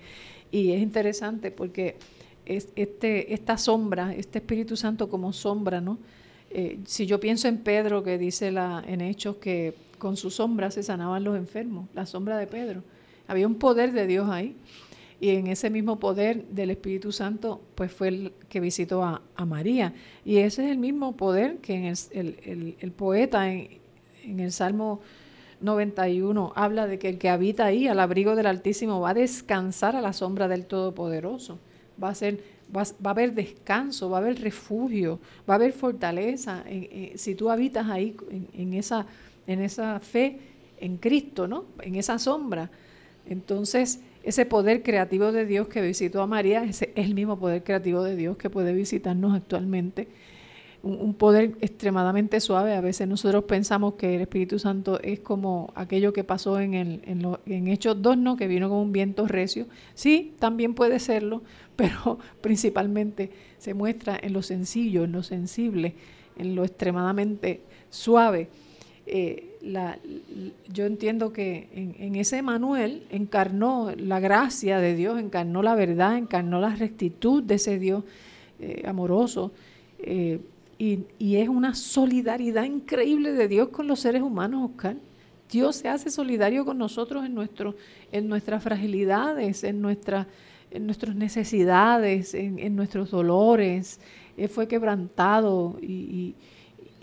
[0.50, 1.96] Y es interesante porque
[2.46, 5.98] es, este, esta sombra, este Espíritu Santo como sombra, ¿no?
[6.50, 10.72] Eh, si yo pienso en Pedro que dice la, en Hechos que con su sombra
[10.72, 12.82] se sanaban los enfermos, la sombra de Pedro.
[13.28, 14.56] Había un poder de Dios ahí.
[15.20, 19.94] Y en ese mismo poder del Espíritu Santo, pues fue el que visitó a, María.
[20.24, 21.94] Y ese es el mismo poder que en
[22.80, 25.02] el, poeta en, el Salmo
[25.60, 29.94] 91 habla de que el que habita ahí, al abrigo del Altísimo, va a descansar
[29.94, 31.60] a la sombra del Todopoderoso.
[32.02, 32.42] Va a ser
[32.76, 36.64] va, a haber descanso, va a haber refugio, va a haber fortaleza.
[37.14, 38.16] si tú habitas ahí
[38.52, 39.06] en, esa
[39.46, 40.38] en esa fe
[40.82, 41.64] en Cristo, ¿no?
[41.80, 42.70] En esa sombra.
[43.26, 48.02] Entonces, ese poder creativo de Dios que visitó a María es el mismo poder creativo
[48.02, 50.08] de Dios que puede visitarnos actualmente.
[50.82, 52.74] Un, poder extremadamente suave.
[52.74, 57.02] A veces nosotros pensamos que el Espíritu Santo es como aquello que pasó en, el,
[57.06, 58.36] en, en Hechos 2, ¿no?
[58.36, 59.66] que vino con un viento recio.
[59.94, 61.44] Sí, también puede serlo,
[61.76, 65.94] pero principalmente se muestra en lo sencillo, en lo sensible,
[66.36, 68.48] en lo extremadamente suave
[69.06, 69.48] eh,
[70.72, 76.60] yo entiendo que en, ese Manuel encarnó la gracia de Dios, encarnó la verdad, encarnó
[76.60, 78.04] la rectitud de ese Dios
[78.60, 79.52] eh, amoroso.
[79.98, 80.40] Eh,
[80.78, 84.96] y, es una solidaridad increíble de Dios con los seres humanos, Oscar.
[85.48, 87.76] Dios se hace solidario con nosotros en, nuestro,
[88.10, 94.00] en nuestras fragilidades, en, en nuestras necesidades, en, nuestros dolores.
[94.36, 96.34] Él fue quebrantado y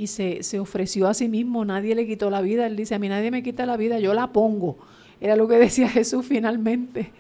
[0.08, 2.66] se, se, ofreció a sí mismo, nadie le quitó la vida.
[2.66, 4.78] Él dice, a mí nadie me quita la vida, yo la pongo.
[5.22, 7.12] Era lo que decía Jesús finalmente.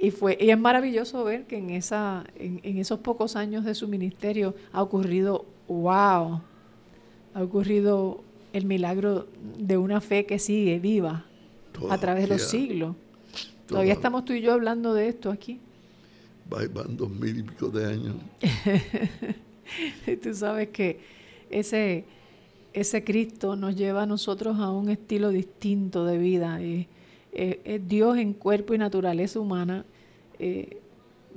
[0.00, 3.88] Y, fue, y es maravilloso ver que en, esa, en, esos pocos años de su
[3.88, 6.40] ministerio ha ocurrido, wow,
[7.34, 9.26] ha ocurrido el milagro
[9.58, 11.24] de una fe que sigue viva
[11.90, 12.94] a través de los siglos.
[13.66, 15.60] Todavía estamos tú y yo hablando de esto aquí.
[16.48, 18.16] Van dos mil y pico de años.
[20.22, 21.00] tú sabes que
[21.50, 22.04] ese,
[22.72, 26.60] ese Cristo nos lleva a nosotros a un estilo distinto de vida.
[26.60, 29.84] es Dios en cuerpo y naturaleza humana.
[30.38, 30.78] Eh,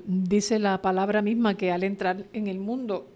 [0.05, 3.07] dice la palabra misma que al entrar en el mundo,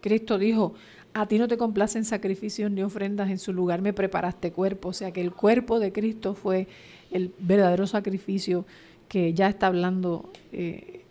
[0.00, 0.74] Cristo dijo,
[1.14, 4.88] a ti no te complacen sacrificios ni ofrendas, en su lugar me preparaste cuerpo.
[4.88, 6.68] O sea que el cuerpo de Cristo fue
[7.10, 8.66] el verdadero sacrificio
[9.08, 11.04] que ya está hablando eh,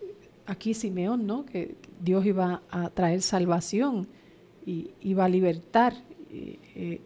[0.46, 1.44] aquí Simeón, ¿no?
[1.44, 4.06] Que Dios iba a traer salvación
[4.66, 5.94] y, va a libertar.
[6.30, 7.00] Eh,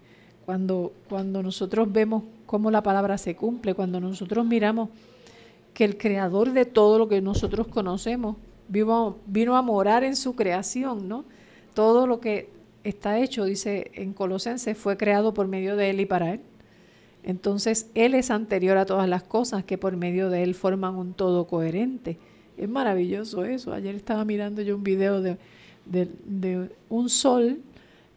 [0.44, 4.88] cuando, cuando nosotros vemos cómo la palabra se cumple, cuando nosotros miramos
[5.74, 8.36] que el creador de todo lo que nosotros conocemos
[8.66, 11.24] vino, vino a morar en su creación, ¿no?
[11.74, 12.48] Todo lo que
[12.82, 16.40] está hecho, dice en Colosenses, fue creado por medio de Él y para Él.
[17.22, 21.12] Entonces, Él es anterior a todas las cosas que por medio de Él forman un
[21.12, 22.18] todo coherente.
[22.56, 23.72] Es maravilloso eso.
[23.72, 25.38] Ayer estaba mirando yo un video de,
[25.90, 27.60] de, un sol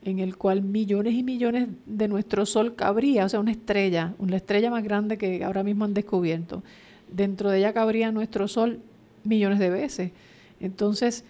[0.03, 4.36] en el cual millones y millones de nuestro sol cabría, o sea, una estrella, una
[4.36, 6.61] estrella más grande que ahora mismo han descubierto.
[7.11, 8.80] Dentro de ella cabría nuestro sol
[9.24, 10.11] millones de veces.
[10.59, 11.24] Entonces,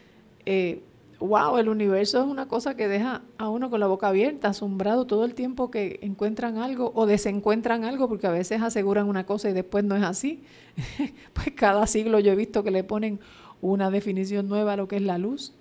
[0.46, 0.82] eh,
[1.20, 5.06] wow, el universo es una cosa que deja a uno con la boca abierta, asombrado
[5.06, 9.50] todo el tiempo que encuentran algo o desencuentran algo, porque a veces aseguran una cosa
[9.50, 10.42] y después no es así.
[11.34, 13.20] pues cada siglo yo he visto que le ponen
[13.62, 15.54] una definición nueva a lo que es la luz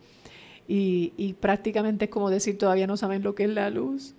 [0.75, 4.15] y, prácticamente es como decir todavía no saben lo que es la luz.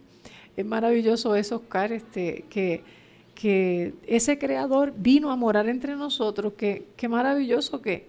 [0.55, 2.83] Es maravilloso eso, Oscar, este, que,
[3.33, 8.05] que ese creador vino a morar entre nosotros, que, qué maravilloso que,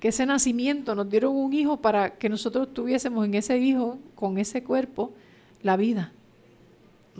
[0.00, 4.38] que ese nacimiento nos dieron un hijo para que nosotros tuviésemos en ese hijo, con
[4.38, 5.12] ese cuerpo,
[5.62, 6.12] la vida,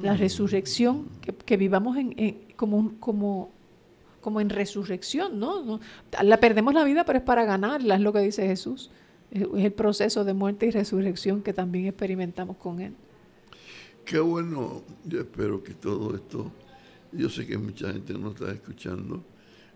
[0.01, 1.09] la resurrección,
[1.45, 3.51] que, vivamos en, como, como,
[4.23, 5.79] como en resurrección, ¿no?
[6.23, 8.91] La perdemos la vida, pero es para ganarla, es lo que dice Jesús
[9.31, 12.95] es el proceso de muerte y resurrección que también experimentamos con Él.
[14.05, 16.51] Qué bueno, yo espero que todo esto,
[17.13, 19.23] yo sé que mucha gente no está escuchando,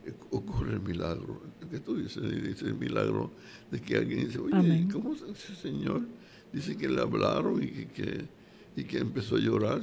[0.06, 1.42] eh, ocurre el milagro.
[1.70, 2.22] ¿Qué tú dices?
[2.42, 3.30] Dice el milagro
[3.70, 6.02] de que alguien dice, oye, ¿cómo ese señor?
[6.50, 8.24] Dice que le hablaron y que,
[8.74, 9.82] y que empezó a llorar.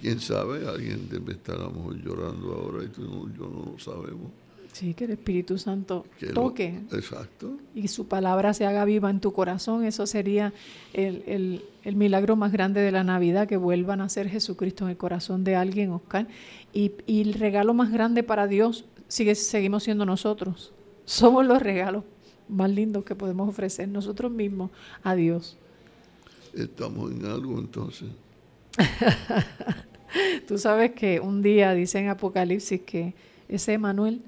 [0.00, 3.78] Quién sabe, alguien debe estar a lo mejor llorando ahora y tú yo no lo
[3.78, 4.32] sabemos.
[4.74, 7.56] Sí, que el Espíritu Santo lo- toque exacto.
[7.76, 9.84] y su palabra se haga viva en tu corazón.
[9.84, 10.52] Eso sería
[10.92, 14.90] el, el- el milagro más grande de la Navidad, que vuelvan a ser Jesucristo en
[14.90, 16.26] el corazón de alguien, Oscar.
[16.72, 20.72] Y, y el regalo más grande para Dios sigue, seguimos siendo nosotros.
[21.04, 22.02] Somos los regalos
[22.48, 24.70] más lindos que podemos ofrecer nosotros mismos
[25.04, 25.56] a Dios.
[26.52, 28.08] Estamos en algo entonces.
[30.48, 33.14] Tú sabes que un día dice en Apocalipsis que
[33.48, 34.20] ese Emanuel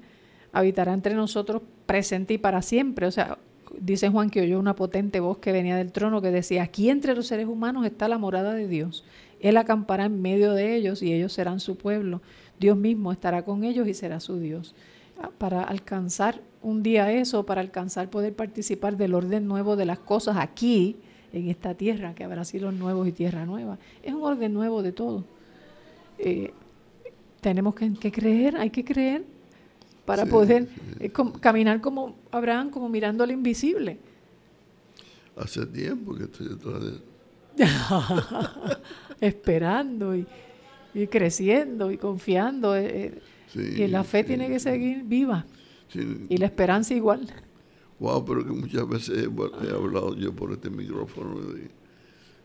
[0.59, 3.07] habitará entre nosotros presente y para siempre.
[3.07, 3.37] O sea,
[3.79, 7.15] dice Juan que oyó una potente voz que venía del trono que decía, aquí entre
[7.15, 9.03] los seres humanos está la morada de Dios.
[9.39, 12.21] Él acampará en medio de ellos y ellos serán su pueblo.
[12.59, 14.73] Dios mismo estará con ellos y será su Dios.
[15.21, 19.99] Ah, Para alcanzar un día eso, para alcanzar poder participar del orden nuevo de las
[19.99, 20.97] cosas aquí,
[21.33, 23.77] en esta tierra, que habrá cielos nuevos y tierra nueva.
[24.01, 25.25] Es un orden nuevo de todo
[26.19, 26.51] eh,
[27.41, 29.23] tenemos que creer, hay que creer
[30.07, 30.81] para Sí, poder sí.
[30.99, 32.01] eh, caminar como
[32.31, 33.99] Abraham, como mirando al invisible.
[35.35, 36.99] Hace tiempo que estoy detrás de
[39.21, 40.27] esperando y,
[40.93, 42.75] y creciendo y confiando.
[42.75, 45.45] eh, eh, Sí, y la fe tiene que seguir viva
[46.29, 47.27] y la esperanza igual.
[47.99, 51.71] Wow, pero que muchas veces he, hablado yo por este micrófono de,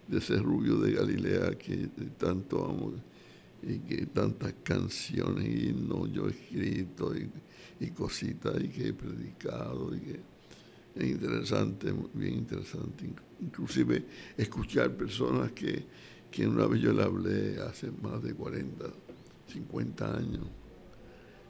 [0.09, 1.89] de ese rubio de Galilea que
[2.19, 2.95] tanto amo
[3.63, 7.31] y que tantas canciones y no yo he escrito y,
[7.83, 10.21] y cositas y que he predicado y que
[10.95, 13.05] es interesante, bien interesante.
[13.07, 14.05] Inc- Inclusive
[14.37, 15.85] escuchar personas que,
[16.31, 18.85] que una vez yo le hablé hace más de 40,
[19.53, 20.47] 50 años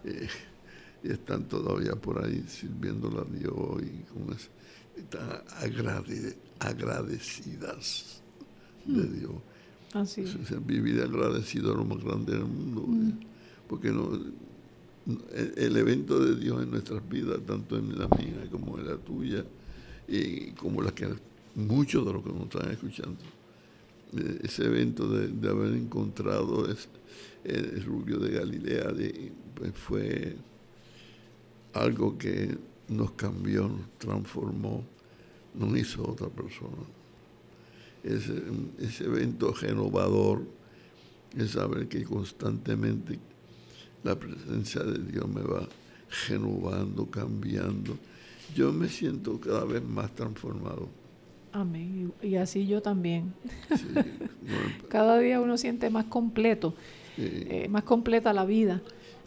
[0.05, 0.27] eh,
[1.05, 4.35] y están todavía por ahí sirviéndole a Dios y con
[4.97, 5.29] están
[5.61, 8.23] agrade- agradecidas
[8.87, 9.33] de Dios.
[9.95, 10.25] Así.
[10.65, 13.27] Vivir agradecido es lo más grande del mundo, eh,
[13.69, 14.19] porque no-
[15.07, 19.45] el, evento de Dios en nuestras vidas, tanto en la mía como en la tuya,
[20.09, 21.09] y como la que
[21.55, 23.19] muchos de los que nos están escuchando,
[24.17, 26.67] eh, ese evento de, haber encontrado
[27.45, 28.93] el, rubio de Galilea
[29.55, 30.37] pues fue
[31.73, 32.57] algo que
[32.89, 34.85] nos cambió, nos transformó,
[35.55, 36.83] nos hizo otra persona.
[38.05, 38.43] Ese,
[38.79, 40.43] ese evento renovador
[41.37, 43.19] es saber que constantemente
[44.03, 45.69] la presencia de Dios me va
[46.29, 47.97] renovando, cambiando.
[48.55, 50.89] Yo me siento cada vez más transformado.
[51.53, 52.13] Amén.
[52.23, 53.35] Y, así yo también.
[53.77, 53.87] Sí,
[54.89, 56.75] Cada día uno siente más completo,
[57.17, 57.45] sí.
[57.49, 58.83] eh, más completa la vida.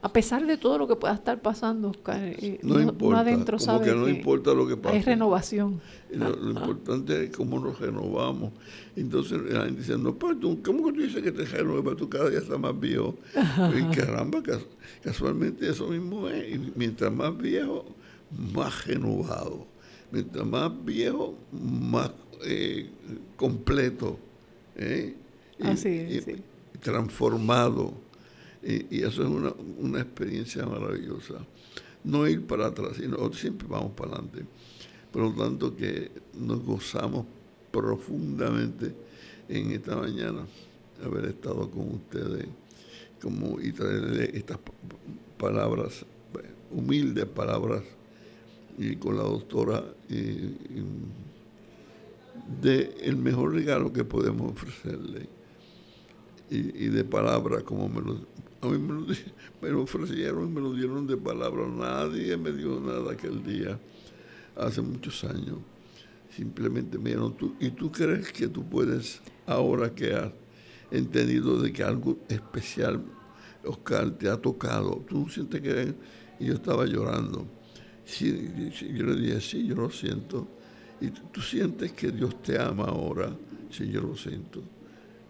[0.06, 3.66] A pesar de todo lo que pueda estar pasando, Oscar, eh, no importa, adentro como
[3.66, 4.98] sabe que no importa lo que pase.
[4.98, 5.82] hay renovación.
[6.12, 8.52] Lo, lo importante es cómo nos renovamos.
[8.96, 11.98] Entonces la gente dice, no, pero tú, ¿cómo que tú dices que te renuevas?
[11.98, 13.16] Tú cada día estás más viejo.
[13.76, 14.66] Y caramba, cas-
[15.04, 16.54] casualmente eso mismo es.
[16.54, 17.86] Y mientras más viejo,
[18.54, 19.66] más renovado.
[20.12, 22.12] Mientras más viejo, más
[22.46, 22.92] eh,
[23.38, 24.20] completo.
[24.76, 25.16] ¿eh?
[25.64, 26.36] Así es, y- sí.
[26.82, 27.94] transformado.
[28.66, 31.36] Y, y eso es una, una experiencia maravillosa.
[32.04, 34.46] No ir para atrás, sino siempre vamos para adelante.
[35.12, 37.26] Por lo tanto, que nos gozamos
[37.72, 38.94] profundamente
[39.48, 40.46] en esta mañana
[41.04, 42.48] haber estado con ustedes
[43.22, 44.74] como, y traerle estas pa-
[45.38, 46.06] palabras,
[46.72, 47.84] humildes palabras,
[48.78, 50.56] y con la doctora, y
[52.62, 55.28] de el mejor regalo que podemos ofrecerle
[56.50, 58.20] y, y de palabras como me lo
[58.70, 59.06] me lo,
[59.62, 63.80] me ofrecieron me lo dieron de palabras nadie me dio nada aquel día
[64.56, 65.58] hace muchos años.
[66.36, 70.32] Simplemente me dijeron tú y tú crees que tú puedes ahora que has
[70.92, 73.04] entendido de que algo especial
[73.64, 75.94] Oscar te ha tocado tú sientes que
[76.40, 77.48] y yo estaba llorando.
[78.06, 80.48] Sí, yo le dije sí yo lo siento.
[81.02, 83.36] Y tú, tú sientes que Dios te ama ahora
[83.70, 84.62] sí yo lo siento.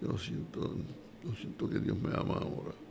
[0.02, 0.76] Yo lo siento
[1.24, 2.85] yo siento que Dios me ama ahora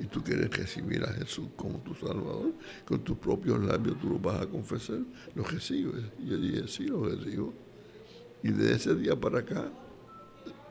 [0.00, 2.52] y tú quieres recibir a Jesús como tu Salvador,
[2.86, 5.00] con tus propios labios tú lo vas a confesar,
[5.34, 6.04] lo recibes.
[6.18, 7.52] Y yo dije, sí, lo recibo.
[8.42, 9.70] Y de ese día para acá,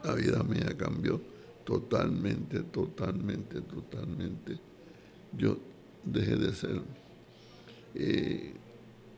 [0.04, 1.22] la vida mía cambió
[1.64, 4.60] totalmente, totalmente, totalmente.
[5.38, 5.60] Yo
[6.04, 6.82] dejé de ser
[7.94, 8.54] eh,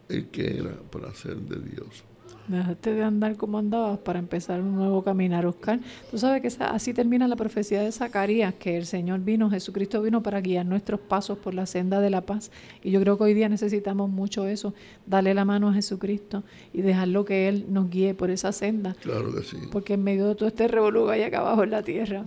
[0.10, 2.04] el que era para ser de Dios.
[2.52, 5.80] Dejaste de andar como andabas para empezar un nuevo caminar, Oscar.
[6.10, 10.02] Tú sabes que esa- así termina la profecía de Zacarías, que el Señor vino, Jesucristo
[10.02, 12.52] vino para guiar nuestros pasos por la senda de la paz.
[12.84, 14.74] Y yo creo que hoy día necesitamos mucho eso,
[15.06, 16.44] darle la mano a Jesucristo
[16.74, 18.96] y dejarlo que Él nos guíe por esa senda.
[19.02, 19.58] Claro que sí.
[19.72, 22.24] Porque en medio de todo este revolú hay acá abajo en la tierra,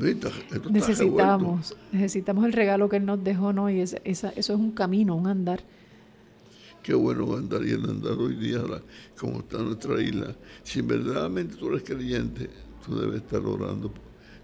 [0.70, 3.68] necesitamos, necesitamos el regalo que Él nos dejó, ¿no?
[3.70, 5.60] Y esa- eso es un camino, un andar
[6.84, 8.60] Qué bueno andaría en andar hoy día
[9.18, 10.36] como está nuestra isla.
[10.62, 12.50] Si verdaderamente tú eres creyente,
[12.84, 13.90] tú debes estar orando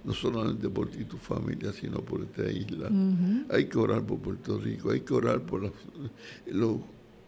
[0.05, 2.89] no solamente por ti y tu familia, sino por esta isla.
[3.51, 5.71] Hay que orar por Puerto Rico, hay que orar por
[6.47, 6.77] los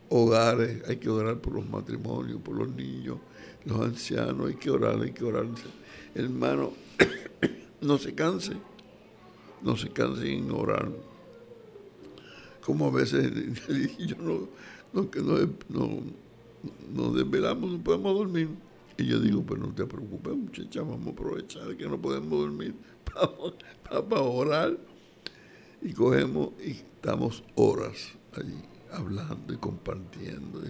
[0.09, 3.19] hogares, hay que orar por los matrimonios, por los niños,
[3.67, 5.45] los ancianos, hay que orar, hay que orar.
[6.15, 6.73] Hermano,
[7.83, 8.55] no se canse,
[9.61, 10.91] no se canse en orar.
[12.65, 13.31] Como a veces
[13.99, 14.49] yo no,
[14.93, 15.03] no,
[15.69, 16.03] no,
[16.95, 18.49] nos desvelamos, no podemos dormir.
[18.99, 22.75] Y yo digo, pues no te preocupes, muchacha, vamos a aprovechar que no podemos dormir
[23.85, 24.79] para, orar.
[25.81, 28.63] Y cogemos y estamos horas allí,
[28.93, 30.61] hablando y compartiendo.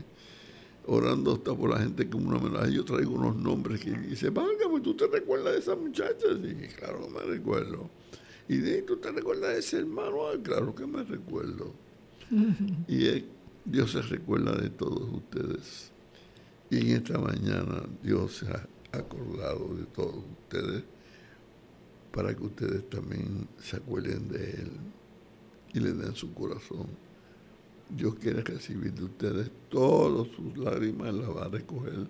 [0.87, 4.81] orando hasta por la gente que uno me Yo traigo unos nombres que dice, válgame,
[4.81, 6.27] ¿tú te recuerdas de esa muchacha?
[6.43, 7.91] Y claro, me recuerdo.
[8.49, 10.29] Y de ¿tú te recuerdas de ese hermano?
[10.29, 11.73] Ah, claro que me recuerdo.
[12.89, 13.25] y
[13.65, 15.93] Dios se recuerda de todos ustedes.
[16.71, 20.83] Y en esta mañana Dios se ha acordado de todos ustedes
[22.13, 24.71] para que ustedes también se acuerden de Él
[25.75, 26.87] y le den su corazón.
[27.89, 32.09] Dios quiere recibir de ustedes todas sus lágrimas, las va a recoger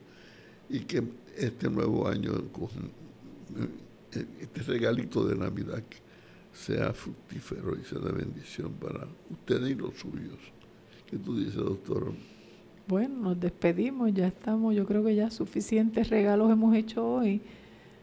[0.68, 1.02] y que
[1.36, 2.32] este nuevo año,
[4.40, 5.82] este regalito de Navidad
[6.52, 10.38] sea fructífero y sea de bendición para ustedes y los suyos.
[11.12, 12.10] ¿Qué tú dices, doctor?
[12.88, 17.42] bueno, nos despedimos, ya estamos, yo creo que ya suficientes regalos hemos hecho hoy.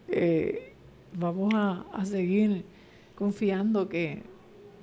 [0.07, 0.73] Eh,
[1.17, 2.63] vamos a, seguir
[3.15, 4.21] confiando que,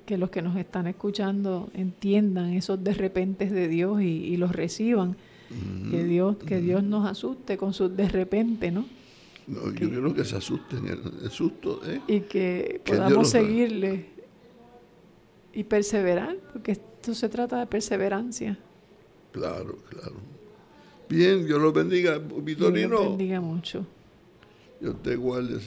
[0.09, 5.15] los que nos están escuchando entiendan esos de repente de Dios y, los reciban.
[5.89, 8.85] Que Dios, que Dios nos asuste con sus de repente, ¿no?
[9.47, 11.79] No, yo creo que se asusten, el, susto.
[11.85, 12.01] ¿eh?
[12.07, 14.07] Y que podamos seguirle
[15.53, 18.57] y perseverar, porque esto se trata de perseverancia.
[19.31, 20.15] Claro, claro.
[21.07, 22.97] Bien, Dios los bendiga, Vitorino.
[22.97, 23.85] Dios bendiga mucho.
[24.81, 25.61] Dios te guarde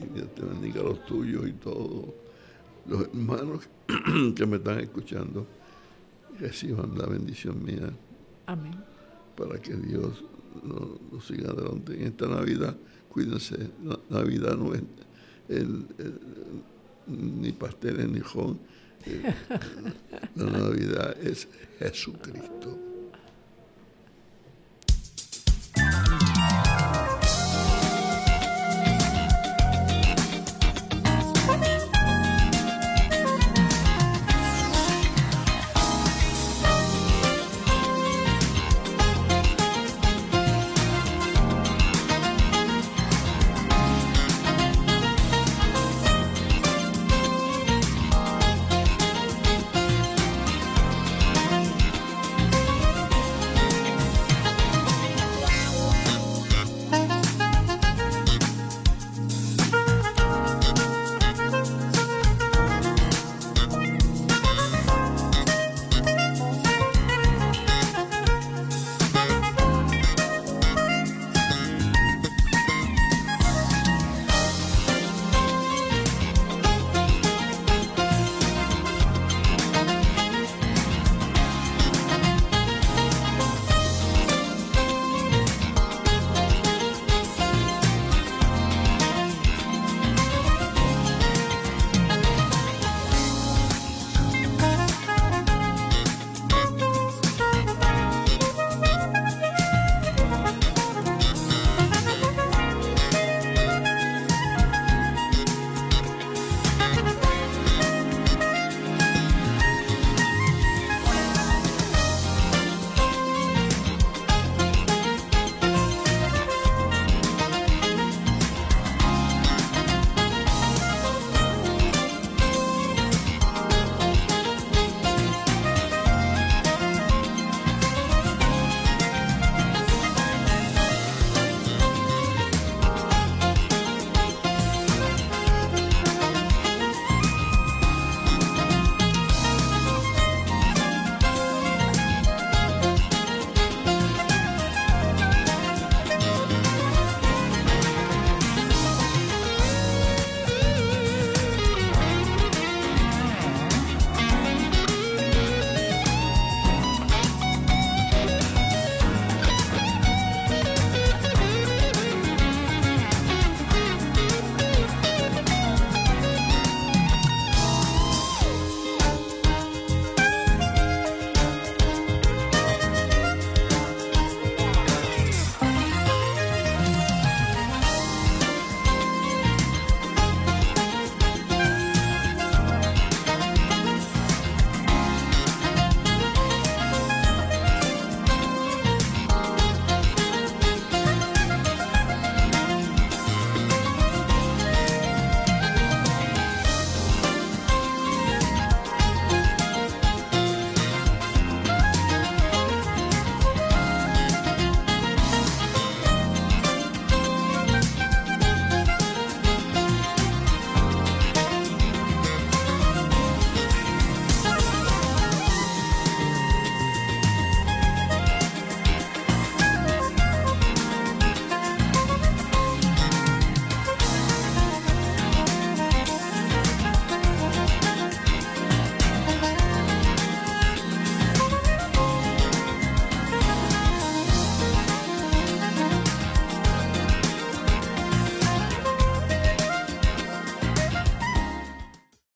[0.00, 2.04] y Dios te bendiga a los tuyos y todos
[2.86, 3.68] los hermanos
[4.36, 5.46] que me están escuchando.
[6.38, 7.90] Reciban la bendición mía.
[8.46, 8.76] Amén.
[9.36, 10.22] Para que Dios
[10.62, 12.76] nos, siga adelante en esta Navidad.
[13.08, 13.68] Cuídense,
[14.08, 14.82] Navidad no es
[17.08, 18.60] ni pasteles ni jón
[20.36, 21.48] la Navidad es
[21.78, 22.91] Jesucristo.